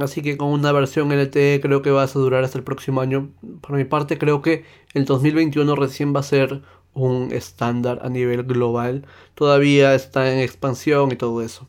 Así 0.00 0.22
que 0.22 0.36
con 0.36 0.48
una 0.50 0.70
versión 0.72 1.10
LTE 1.12 1.60
creo 1.62 1.82
que 1.82 1.90
va 1.90 2.02
a 2.02 2.06
durar 2.06 2.44
hasta 2.44 2.58
el 2.58 2.64
próximo 2.64 3.00
año. 3.00 3.30
Por 3.62 3.76
mi 3.76 3.84
parte 3.84 4.18
creo 4.18 4.42
que 4.42 4.64
el 4.94 5.04
2021 5.06 5.74
recién 5.74 6.14
va 6.14 6.20
a 6.20 6.22
ser 6.22 6.62
un 6.94 7.32
estándar 7.32 8.00
a 8.02 8.08
nivel 8.08 8.42
global. 8.44 9.06
Todavía 9.34 9.94
está 9.94 10.32
en 10.32 10.40
expansión 10.40 11.12
y 11.12 11.16
todo 11.16 11.42
eso. 11.42 11.68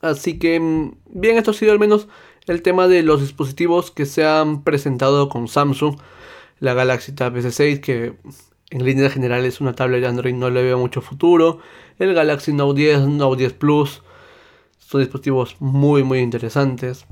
Así 0.00 0.38
que, 0.38 0.58
mm, 0.60 0.96
bien, 1.06 1.36
esto 1.38 1.52
ha 1.52 1.54
sido 1.54 1.72
al 1.72 1.78
menos 1.78 2.08
el 2.46 2.62
tema 2.62 2.88
de 2.88 3.02
los 3.02 3.20
dispositivos 3.20 3.90
que 3.90 4.06
se 4.06 4.24
han 4.26 4.64
presentado 4.64 5.28
con 5.28 5.48
Samsung. 5.48 5.96
La 6.58 6.74
Galaxy 6.74 7.12
Tab 7.12 7.36
S6, 7.36 7.80
que 7.80 8.16
en 8.70 8.84
líneas 8.84 9.12
generales 9.12 9.60
una 9.60 9.74
tablet 9.74 10.00
de 10.00 10.08
Android 10.08 10.34
no 10.34 10.50
le 10.50 10.62
veo 10.62 10.78
mucho 10.78 11.00
futuro. 11.00 11.58
El 11.98 12.14
Galaxy 12.14 12.52
Note 12.52 12.80
10, 12.80 13.00
Note 13.08 13.38
10 13.38 13.52
Plus. 13.54 14.02
Son 14.78 15.00
dispositivos 15.00 15.56
muy 15.60 16.02
muy 16.02 16.20
interesantes. 16.20 17.06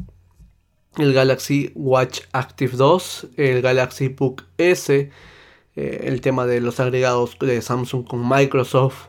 El 0.96 1.12
Galaxy 1.12 1.70
Watch 1.74 2.22
Active 2.32 2.76
2. 2.76 3.28
El 3.36 3.62
Galaxy 3.62 4.08
Book 4.08 4.44
S 4.58 5.10
eh, 5.76 6.02
el 6.04 6.20
tema 6.20 6.46
de 6.46 6.60
los 6.60 6.80
agregados 6.80 7.38
de 7.38 7.62
Samsung 7.62 8.06
con 8.06 8.28
Microsoft. 8.28 9.08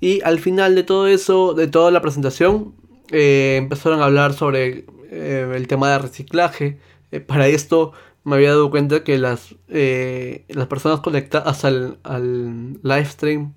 Y 0.00 0.22
al 0.22 0.38
final 0.38 0.74
de 0.74 0.82
todo 0.82 1.06
eso, 1.06 1.54
de 1.54 1.68
toda 1.68 1.90
la 1.90 2.00
presentación, 2.00 2.74
eh, 3.10 3.56
empezaron 3.58 4.00
a 4.00 4.06
hablar 4.06 4.32
sobre 4.32 4.86
eh, 5.10 5.52
el 5.54 5.66
tema 5.66 5.90
de 5.90 5.98
reciclaje. 5.98 6.78
para 7.26 7.48
esto 7.48 7.92
me 8.24 8.36
había 8.36 8.50
dado 8.50 8.70
cuenta 8.70 9.02
que 9.02 9.18
las, 9.18 9.56
las 9.68 10.66
personas 10.68 11.00
conectadas 11.00 11.64
al, 11.64 11.98
al 12.02 12.74
live 12.82 13.06
stream, 13.06 13.54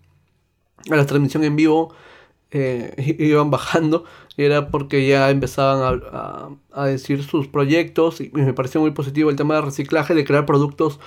a 0.89 0.95
la 0.95 1.05
transmisión 1.05 1.43
en 1.43 1.55
vivo, 1.55 1.93
iban 2.53 3.49
bajando 3.49 4.05
era 4.37 4.69
porque 4.69 5.07
ya 5.07 5.29
empezaban 5.29 6.01
a, 6.11 6.49
a, 6.71 6.85
decir 6.85 7.23
sus 7.23 7.47
proyectos 7.47 8.19
y 8.21 8.31
me 8.33 8.53
pareció 8.53 8.81
muy 8.81 8.91
positivo 8.91 9.29
el 9.29 9.35
tema 9.35 9.55
de 9.55 9.61
reciclaje, 9.61 10.15
de 10.15 10.25
crear 10.25 10.45
productos 10.45 10.99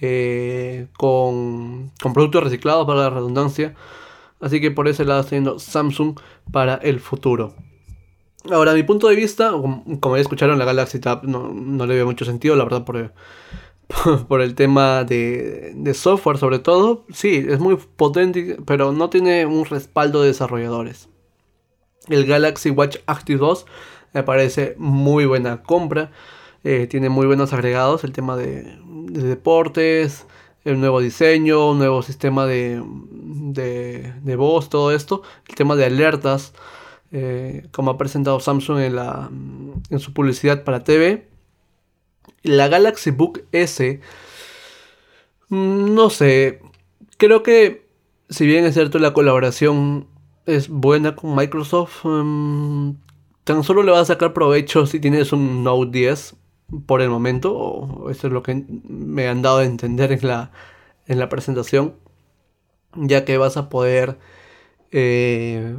eh, 0.00 0.88
con, 0.96 1.92
productos 2.12 2.44
reciclados 2.44 2.86
para 2.86 3.00
la 3.00 3.10
redundancia. 3.10 3.74
Así 4.40 4.60
que 4.60 4.70
por 4.70 4.88
ese 4.88 5.04
lado 5.04 5.20
haciendo 5.20 5.58
Samsung 5.58 6.18
para 6.50 6.74
el 6.74 7.00
futuro. 7.00 7.54
Ahora, 8.50 8.74
mi 8.74 8.82
punto 8.82 9.08
de 9.08 9.16
vista, 9.16 9.52
como 10.00 10.16
ya 10.16 10.22
escucharon, 10.22 10.58
la 10.58 10.66
Galaxy 10.66 10.98
Tab 10.98 11.24
no, 11.24 11.86
le 11.86 11.94
veo 11.94 12.04
mucho 12.04 12.26
sentido, 12.26 12.54
la 12.56 12.64
verdad, 12.64 12.84
por, 12.84 13.14
por 14.28 14.42
el 14.42 14.54
tema 14.54 15.04
de, 15.04 15.72
de, 15.74 15.94
software 15.94 16.36
sobre 16.36 16.58
todo. 16.58 17.06
Sí, 17.10 17.46
es 17.48 17.58
muy 17.58 17.76
potente, 17.76 18.58
pero 18.66 18.92
no 18.92 19.08
tiene 19.08 19.46
un 19.46 19.64
respaldo 19.64 20.20
de 20.20 20.28
desarrolladores. 20.28 21.08
El 22.08 22.26
Galaxy 22.26 22.68
Watch 22.68 22.98
Active 23.06 23.38
2 23.38 23.64
me 24.12 24.22
parece 24.22 24.74
muy 24.78 25.24
buena 25.26 25.62
compra. 25.62 26.10
Eh, 26.64 26.86
tiene 26.86 27.10
muy 27.10 27.26
buenos 27.26 27.52
agregados, 27.52 28.04
el 28.04 28.12
tema 28.12 28.38
de, 28.38 28.78
deportes, 29.10 30.26
el 30.64 30.80
nuevo 30.80 31.00
diseño, 31.00 31.70
un 31.72 31.78
nuevo 31.78 32.02
sistema 32.02 32.46
de, 32.46 32.82
de, 33.12 34.36
voz, 34.36 34.70
todo 34.70 34.90
esto, 34.90 35.22
el 35.46 35.56
tema 35.56 35.76
de 35.76 35.84
alertas, 35.84 36.54
eh, 37.12 37.68
como 37.70 37.90
ha 37.90 37.98
presentado 37.98 38.40
Samsung 38.40 38.78
en, 38.78 38.96
la, 38.96 39.30
en 39.90 39.98
su 40.00 40.14
publicidad 40.14 40.64
para 40.64 40.84
TV. 40.84 41.28
La 42.42 42.68
Galaxy 42.68 43.10
Book 43.10 43.44
S, 43.52 44.00
mm, 45.50 45.94
no 45.94 46.08
sé, 46.08 46.62
creo 47.18 47.42
que 47.42 47.86
si 48.30 48.46
bien 48.46 48.64
es 48.64 48.72
cierto 48.74 48.98
la 48.98 49.12
colaboración 49.12 50.06
es 50.46 50.68
buena 50.70 51.14
con 51.14 51.34
Microsoft, 51.36 52.04
mm, 52.04 52.92
tan 53.44 53.64
solo 53.64 53.82
le 53.82 53.92
va 53.92 54.00
a 54.00 54.04
sacar 54.06 54.32
provecho 54.32 54.86
si 54.86 54.98
tienes 54.98 55.32
un 55.32 55.62
Note 55.62 55.90
10 55.90 56.36
por 56.86 57.02
el 57.02 57.10
momento, 57.10 58.06
eso 58.10 58.26
es 58.26 58.32
lo 58.32 58.42
que 58.42 58.64
me 58.88 59.28
han 59.28 59.42
dado 59.42 59.58
a 59.58 59.64
entender 59.64 60.12
en 60.12 60.26
la, 60.26 60.50
en 61.06 61.18
la 61.18 61.28
presentación, 61.28 61.94
ya 62.96 63.24
que 63.24 63.38
vas 63.38 63.56
a 63.56 63.68
poder, 63.68 64.18
eh, 64.90 65.76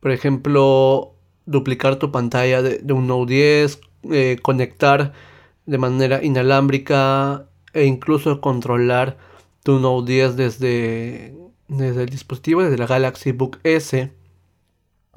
por 0.00 0.10
ejemplo, 0.10 1.14
duplicar 1.46 1.96
tu 1.96 2.10
pantalla 2.10 2.62
de, 2.62 2.92
un 2.92 3.06
Note 3.06 3.32
10, 3.32 3.80
eh, 4.10 4.38
conectar 4.42 5.12
de 5.66 5.78
manera 5.78 6.22
inalámbrica 6.24 7.48
e 7.72 7.84
incluso 7.84 8.40
controlar 8.40 9.18
tu 9.62 9.78
Note 9.78 10.12
10 10.12 10.36
desde, 10.36 11.34
desde 11.68 12.02
el 12.02 12.08
dispositivo, 12.08 12.62
desde 12.62 12.78
la 12.78 12.86
Galaxy 12.86 13.32
Book 13.32 13.58
S, 13.64 14.12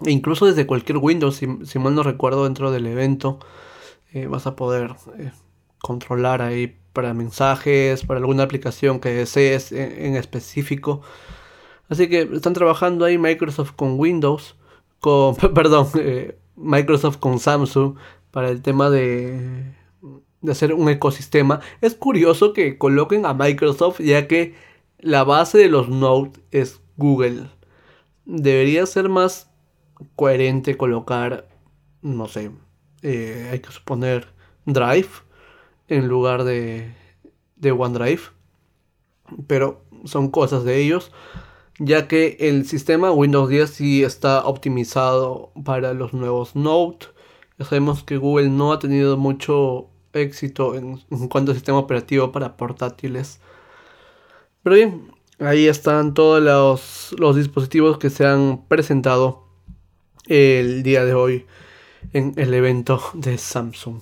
e 0.06 0.12
incluso 0.12 0.46
desde 0.46 0.68
cualquier 0.68 0.98
Windows, 0.98 1.36
si, 1.36 1.48
si 1.64 1.80
mal 1.80 1.96
no 1.96 2.04
recuerdo, 2.04 2.46
dentro 2.46 2.72
del 2.72 2.88
evento. 2.88 3.40
Eh, 4.14 4.28
vas 4.28 4.46
a 4.46 4.56
poder 4.56 4.96
eh, 5.18 5.32
controlar 5.80 6.42
ahí 6.42 6.78
para 6.94 7.14
mensajes, 7.14 8.04
para 8.06 8.20
alguna 8.20 8.44
aplicación 8.44 9.00
que 9.00 9.10
desees 9.10 9.72
en, 9.72 10.16
específico. 10.16 11.02
Así 11.90 12.10
que 12.10 12.22
están 12.34 12.54
trabajando 12.54 13.06
ahí 13.06 13.18
Microsoft 13.18 13.72
con 13.76 14.00
Windows, 14.00 14.56
con, 15.00 15.36
perdón, 15.54 15.88
eh, 15.96 16.38
Microsoft 16.56 17.18
con 17.18 17.40
Samsung 17.40 17.96
para 18.32 18.50
el 18.50 18.62
tema 18.62 18.90
de, 18.90 19.74
de 20.42 20.52
hacer 20.52 20.74
un 20.74 20.90
ecosistema. 20.90 21.62
Es 21.80 21.96
curioso 21.96 22.54
que 22.54 22.78
coloquen 22.78 23.26
a 23.26 23.34
Microsoft 23.34 24.02
ya 24.02 24.28
que 24.28 24.56
la 25.00 25.24
base 25.24 25.58
de 25.58 25.70
los 25.70 25.90
Note 25.90 26.40
es 26.52 26.82
Google. 26.98 27.50
Debería 28.26 28.86
ser 28.86 29.10
más 29.10 29.50
coherente 30.16 30.78
colocar, 30.78 31.48
no 32.02 32.28
sé, 32.28 32.52
eh, 33.02 33.50
hay 33.52 33.60
que 33.60 33.72
suponer 33.72 34.28
Drive 34.66 35.10
en 35.88 36.08
lugar 36.08 36.44
de, 36.44 36.94
OneDrive. 37.64 38.22
Pero 39.48 39.84
son 40.06 40.30
cosas 40.30 40.64
de 40.64 40.78
ellos 40.78 41.12
ya 41.84 42.08
que 42.08 42.38
el 42.40 42.68
sistema 42.68 43.12
Windows 43.12 43.50
10 43.50 43.70
sí 43.70 44.04
está 44.04 44.46
optimizado 44.46 45.52
para 45.66 45.94
los 45.94 46.14
nuevos 46.14 46.56
Note. 46.56 47.08
Ya 47.58 47.66
sabemos 47.66 48.04
que 48.04 48.18
Google 48.18 48.50
no 48.50 48.72
ha 48.72 48.78
tenido 48.78 49.18
mucho 49.18 49.88
éxito 50.14 50.76
en, 50.76 50.98
cuanto 51.30 51.52
al 51.52 51.58
sistema 51.58 51.80
operativo 51.80 52.32
para 52.32 52.56
portátiles. 52.56 53.40
Pero 54.62 54.76
bien, 54.76 55.12
ahí 55.40 55.66
están 55.68 56.14
todos 56.14 57.12
los 57.18 57.36
dispositivos 57.36 57.98
que 57.98 58.12
se 58.12 58.28
han 58.28 58.64
presentado 58.68 59.48
el 60.28 60.84
día 60.84 61.04
de 61.04 61.16
hoy 61.16 61.48
en 62.14 62.34
el 62.38 62.54
evento 62.54 63.02
de 63.14 63.38
Samsung. 63.38 64.02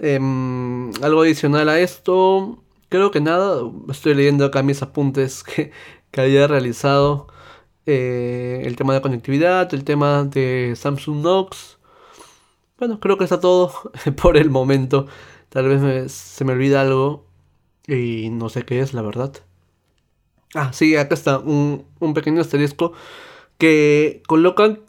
Em, 0.00 0.90
algo 1.02 1.22
adicional 1.22 1.68
a 1.68 1.80
esto, 1.80 2.62
creo 2.88 3.10
que 3.10 3.20
nada, 3.20 3.62
estoy 3.90 4.14
leyendo 4.14 4.44
acá 4.44 4.62
mis 4.62 4.82
apuntes 4.82 5.44
que, 5.44 5.72
había 6.16 6.46
realizado 6.46 7.28
eh, 7.86 8.62
el 8.64 8.76
tema 8.76 8.94
de 8.94 9.00
conectividad, 9.00 9.72
el 9.74 9.84
tema 9.84 10.24
de 10.24 10.74
Samsung 10.76 11.22
Knox. 11.22 11.78
Bueno, 12.78 13.00
creo 13.00 13.16
que 13.16 13.24
está 13.24 13.40
todo 13.40 13.72
por 14.20 14.36
el 14.36 14.50
momento. 14.50 15.06
Tal 15.48 15.68
vez 15.68 16.12
se 16.12 16.44
me 16.44 16.52
olvida 16.52 16.80
algo 16.80 17.26
y 17.86 18.30
no 18.30 18.48
sé 18.48 18.64
qué 18.64 18.80
es, 18.80 18.94
la 18.94 19.02
verdad. 19.02 19.32
Ah, 20.54 20.72
sí, 20.72 20.96
acá 20.96 21.14
está 21.14 21.38
un, 21.38 21.86
pequeño 22.14 22.40
asterisco 22.40 22.92
que 23.58 24.22
colocan 24.26 24.80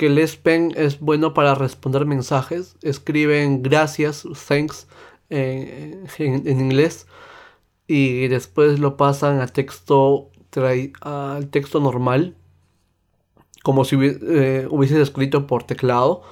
que 0.00 0.06
el 0.06 0.16
S 0.16 0.38
Pen 0.42 0.72
es 0.76 0.98
bueno 0.98 1.34
para 1.34 1.54
responder 1.54 2.06
mensajes. 2.06 2.74
Escriben 2.80 3.62
gracias, 3.62 4.26
thanks 4.48 4.86
eh, 5.28 6.02
en 6.16 6.58
inglés 6.58 7.06
y 7.86 8.26
después 8.28 8.78
lo 8.78 8.96
pasan 8.96 9.46
texto 9.48 10.30
al 11.02 11.48
texto 11.50 11.80
normal, 11.80 12.34
como 13.62 13.84
si 13.84 13.98
eh, 14.00 14.66
hubiese 14.70 15.02
escrito 15.02 15.46
por 15.46 15.64
teclado. 15.64 16.22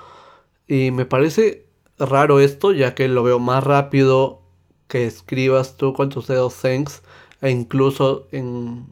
Y 0.67 0.91
me 0.91 1.05
parece 1.05 1.67
raro 1.99 2.41
esto, 2.41 2.73
ya 2.73 2.95
que 2.95 3.07
lo 3.07 3.23
veo 3.23 3.39
más 3.39 3.63
rápido 3.65 4.41
que 4.87 5.05
escribas 5.05 5.77
tú 5.77 5.93
con 5.93 6.09
tus 6.09 6.27
dedos 6.27 6.55
thanks. 6.55 7.03
E 7.43 7.51
incluso 7.51 8.29
en, 8.33 8.87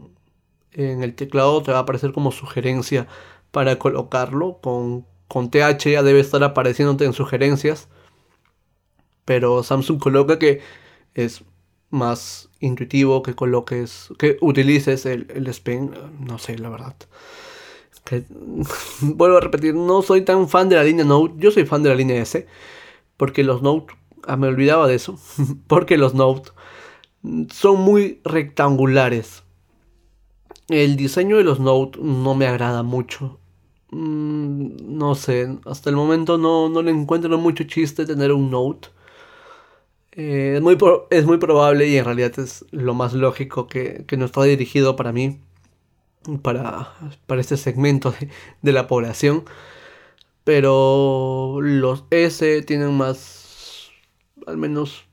en 0.73 1.03
el 1.03 1.15
teclado 1.15 1.63
te 1.63 1.73
va 1.73 1.79
a 1.79 1.81
aparecer 1.81 2.13
como 2.13 2.31
sugerencia 2.31 3.09
para 3.57 3.79
colocarlo. 3.79 4.59
Con, 4.61 5.07
con 5.29 5.51
TH 5.51 5.91
ya 5.91 6.03
debe 6.03 6.21
estar 6.21 6.45
apareciéndote 6.45 7.07
en 7.07 7.15
sugerencias. 7.15 7.89
Pero 9.25 9.63
Samsung 9.63 9.99
coloca 9.99 10.39
que 10.39 10.61
es 11.15 11.43
más 11.89 12.51
intuitivo 12.61 13.23
que 13.23 13.35
coloques, 13.35 14.11
que 14.19 14.37
utilices 14.43 15.07
el, 15.07 15.27
el 15.35 15.51
no 16.21 16.39
sé, 16.39 16.59
la 16.59 16.69
verdad. 16.69 16.97
vuelvo 19.01 19.39
a 19.39 19.41
repetir, 19.41 19.75
no 19.75 20.03
soy 20.03 20.21
tan 20.21 20.51
fan 20.51 20.69
de 20.69 20.77
la 20.77 20.85
línea 20.85 21.07
Note, 21.07 21.35
yo 21.39 21.51
soy 21.51 21.65
fan 21.65 21.83
de 21.83 21.89
la 21.89 21.95
línea 21.95 22.21
S, 22.21 22.47
porque 23.17 23.43
los 23.43 23.63
Note, 23.63 23.95
ah, 24.27 24.37
me 24.37 24.49
olvidaba 24.49 24.87
de 24.87 24.97
eso, 24.97 25.19
porque 25.67 25.97
los 25.97 26.13
Note 26.13 26.51
son 27.51 27.81
muy 27.81 28.21
rectangulares. 28.23 29.45
El 30.69 30.97
diseño 30.97 31.39
de 31.39 31.45
los 31.45 31.59
Note 31.59 31.99
no 32.03 32.35
me 32.35 32.47
agrada 32.47 32.83
mucho. 32.83 33.41
Mm, 33.91 34.99
no 34.99 35.15
sé, 35.15 35.59
hasta 35.65 35.91
el 35.91 35.97
momento 35.97 36.39
no, 36.39 36.69
no 36.69 36.83
le 36.83 36.91
encuentro 36.91 37.39
mucho 37.39 37.65
chiste 37.65 38.07
tener 38.07 38.33
un 38.33 38.51
Note. 38.51 38.89
Eh, 40.13 40.55
es, 40.57 40.63
muy 40.63 40.79
es 41.11 41.27
muy 41.27 41.39
probable 41.39 41.89
y 41.89 41.97
en 41.99 42.05
realidad 42.05 42.39
es 42.39 42.65
lo 42.71 42.95
más 42.95 43.13
lógico 43.13 43.67
que, 43.69 44.05
que 44.07 44.17
no 44.17 44.25
está 44.25 44.43
dirigido 44.45 44.97
para 44.97 45.13
mí, 45.13 45.41
para, 46.43 46.95
para 47.27 47.41
este 47.41 47.57
segmento 47.57 48.15
de, 48.63 48.73
la 48.73 48.87
población. 48.89 49.45
Pero 50.45 51.59
los 51.61 52.05
S 52.11 52.63
tienen 52.63 52.97
más, 52.97 53.91
al 54.47 54.57
menos 54.57 55.05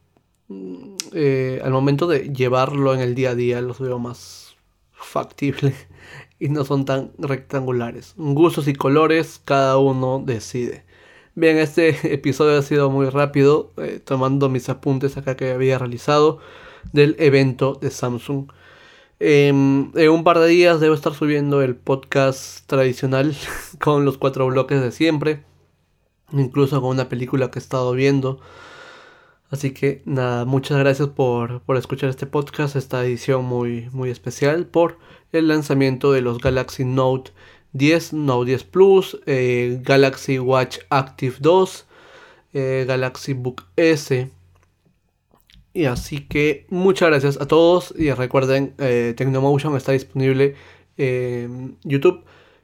mm, 0.47 0.95
eh, 1.13 1.62
al 1.63 1.71
momento 1.71 2.07
de 2.07 2.29
llevarlo 2.33 2.93
en 2.93 3.01
el 3.01 3.15
día 3.15 3.31
a 3.31 3.36
día, 3.36 3.62
los 3.62 3.79
veo 3.79 3.99
más 3.99 4.55
factible 4.93 5.73
y 6.43 6.49
no 6.49 6.65
son 6.65 6.84
tan 6.84 7.13
rectangulares. 7.17 8.15
Gustos 8.17 8.67
y 8.67 8.73
colores, 8.73 9.39
cada 9.45 9.77
uno 9.77 10.21
decide. 10.25 10.84
Bien, 11.36 11.58
este 11.58 12.13
episodio 12.13 12.60
ha 12.60 12.62
sido 12.62 12.89
muy 12.89 13.08
rápido, 13.08 13.71
eh, 13.77 14.01
tomando 14.03 14.49
mis 14.49 14.67
apuntes 14.67 15.15
acá 15.15 15.38
que 15.38 15.51
había 15.51 15.79
realizado 15.79 16.39
del 16.91 17.15
evento 17.17 17.79
de 17.82 17.91
Samsung. 17.91 18.51
Em, 19.21 19.91
en 19.95 20.10
un 20.10 20.25
par 20.25 20.38
de 20.39 20.47
días 20.47 20.82
debo 20.82 20.95
estar 20.95 21.13
subiendo 21.13 21.62
el 21.62 21.77
podcast 21.77 22.67
tradicional 22.67 23.34
con 23.82 24.03
los 24.03 24.17
cuatro 24.17 24.45
bloques 24.47 24.82
de 24.82 24.91
siempre, 24.91 25.45
incluso 26.34 26.82
con 26.82 26.89
una 26.89 27.08
película 27.08 27.51
que 27.51 27.60
he 27.60 27.62
estado 27.62 27.93
viendo. 27.93 28.41
Así 29.53 29.69
que 29.69 30.01
nada, 30.05 30.45
muchas 30.45 30.79
gracias 30.79 31.09
por, 31.09 31.61
por 31.61 31.77
escuchar 31.77 32.09
este 32.09 32.25
podcast, 32.25 32.75
esta 32.75 33.05
edición 33.05 33.45
muy, 33.45 33.87
muy 33.91 34.09
especial 34.09 34.65
por 34.65 34.97
el 35.31 35.47
lanzamiento 35.47 36.11
de 36.11 36.21
los 36.21 36.39
Galaxy 36.39 36.85
Note 36.85 37.29
10, 37.73 38.13
Note 38.13 38.47
10 38.47 38.63
Plus, 38.63 39.19
eh, 39.27 39.79
Galaxy 39.83 40.39
Watch 40.39 40.79
Active 40.89 41.35
2, 41.39 41.85
eh, 42.53 42.85
Galaxy 42.87 43.33
Book 43.33 43.65
S. 43.75 44.31
Y 45.71 45.85
así 45.85 46.21
que 46.21 46.65
muchas 46.69 47.09
gracias 47.09 47.39
a 47.39 47.47
todos 47.47 47.93
y 47.95 48.11
recuerden, 48.11 48.73
eh, 48.79 49.13
Tecnomotion 49.15 49.77
está 49.77 49.91
disponible 49.91 50.55
en 50.97 51.77
YouTube, 51.83 52.23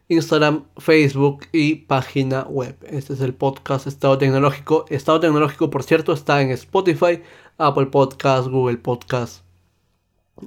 Instagram, 0.09 0.65
Facebook 0.77 1.45
y 1.51 1.75
página 1.75 2.41
web. 2.41 2.75
Este 2.89 3.13
es 3.13 3.21
el 3.21 3.35
podcast 3.35 3.85
Estado 3.85 4.17
Tecnológico. 4.17 4.85
Estado 4.89 5.19
Tecnológico, 5.19 5.69
por 5.69 5.83
cierto, 5.83 6.13
está 6.13 6.41
en 6.41 6.49
Spotify, 6.51 7.21
Apple 7.59 7.85
Podcast, 7.85 8.47
Google 8.47 8.77
Podcast, 8.77 9.43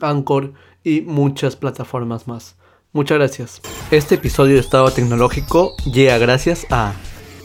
Anchor 0.01 0.53
y 0.83 1.03
muchas 1.03 1.55
plataformas 1.55 2.27
más. 2.27 2.57
Muchas 2.93 3.19
gracias. 3.19 3.63
Este 3.93 4.17
episodio 4.17 4.55
de 4.55 4.61
Estado 4.61 4.91
Tecnológico 4.91 5.75
llega 5.85 6.19
gracias 6.19 6.67
a 6.71 6.93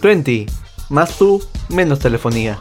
20, 0.01 0.47
más 0.89 1.17
tú, 1.19 1.41
menos 1.69 1.99
telefonía. 1.99 2.60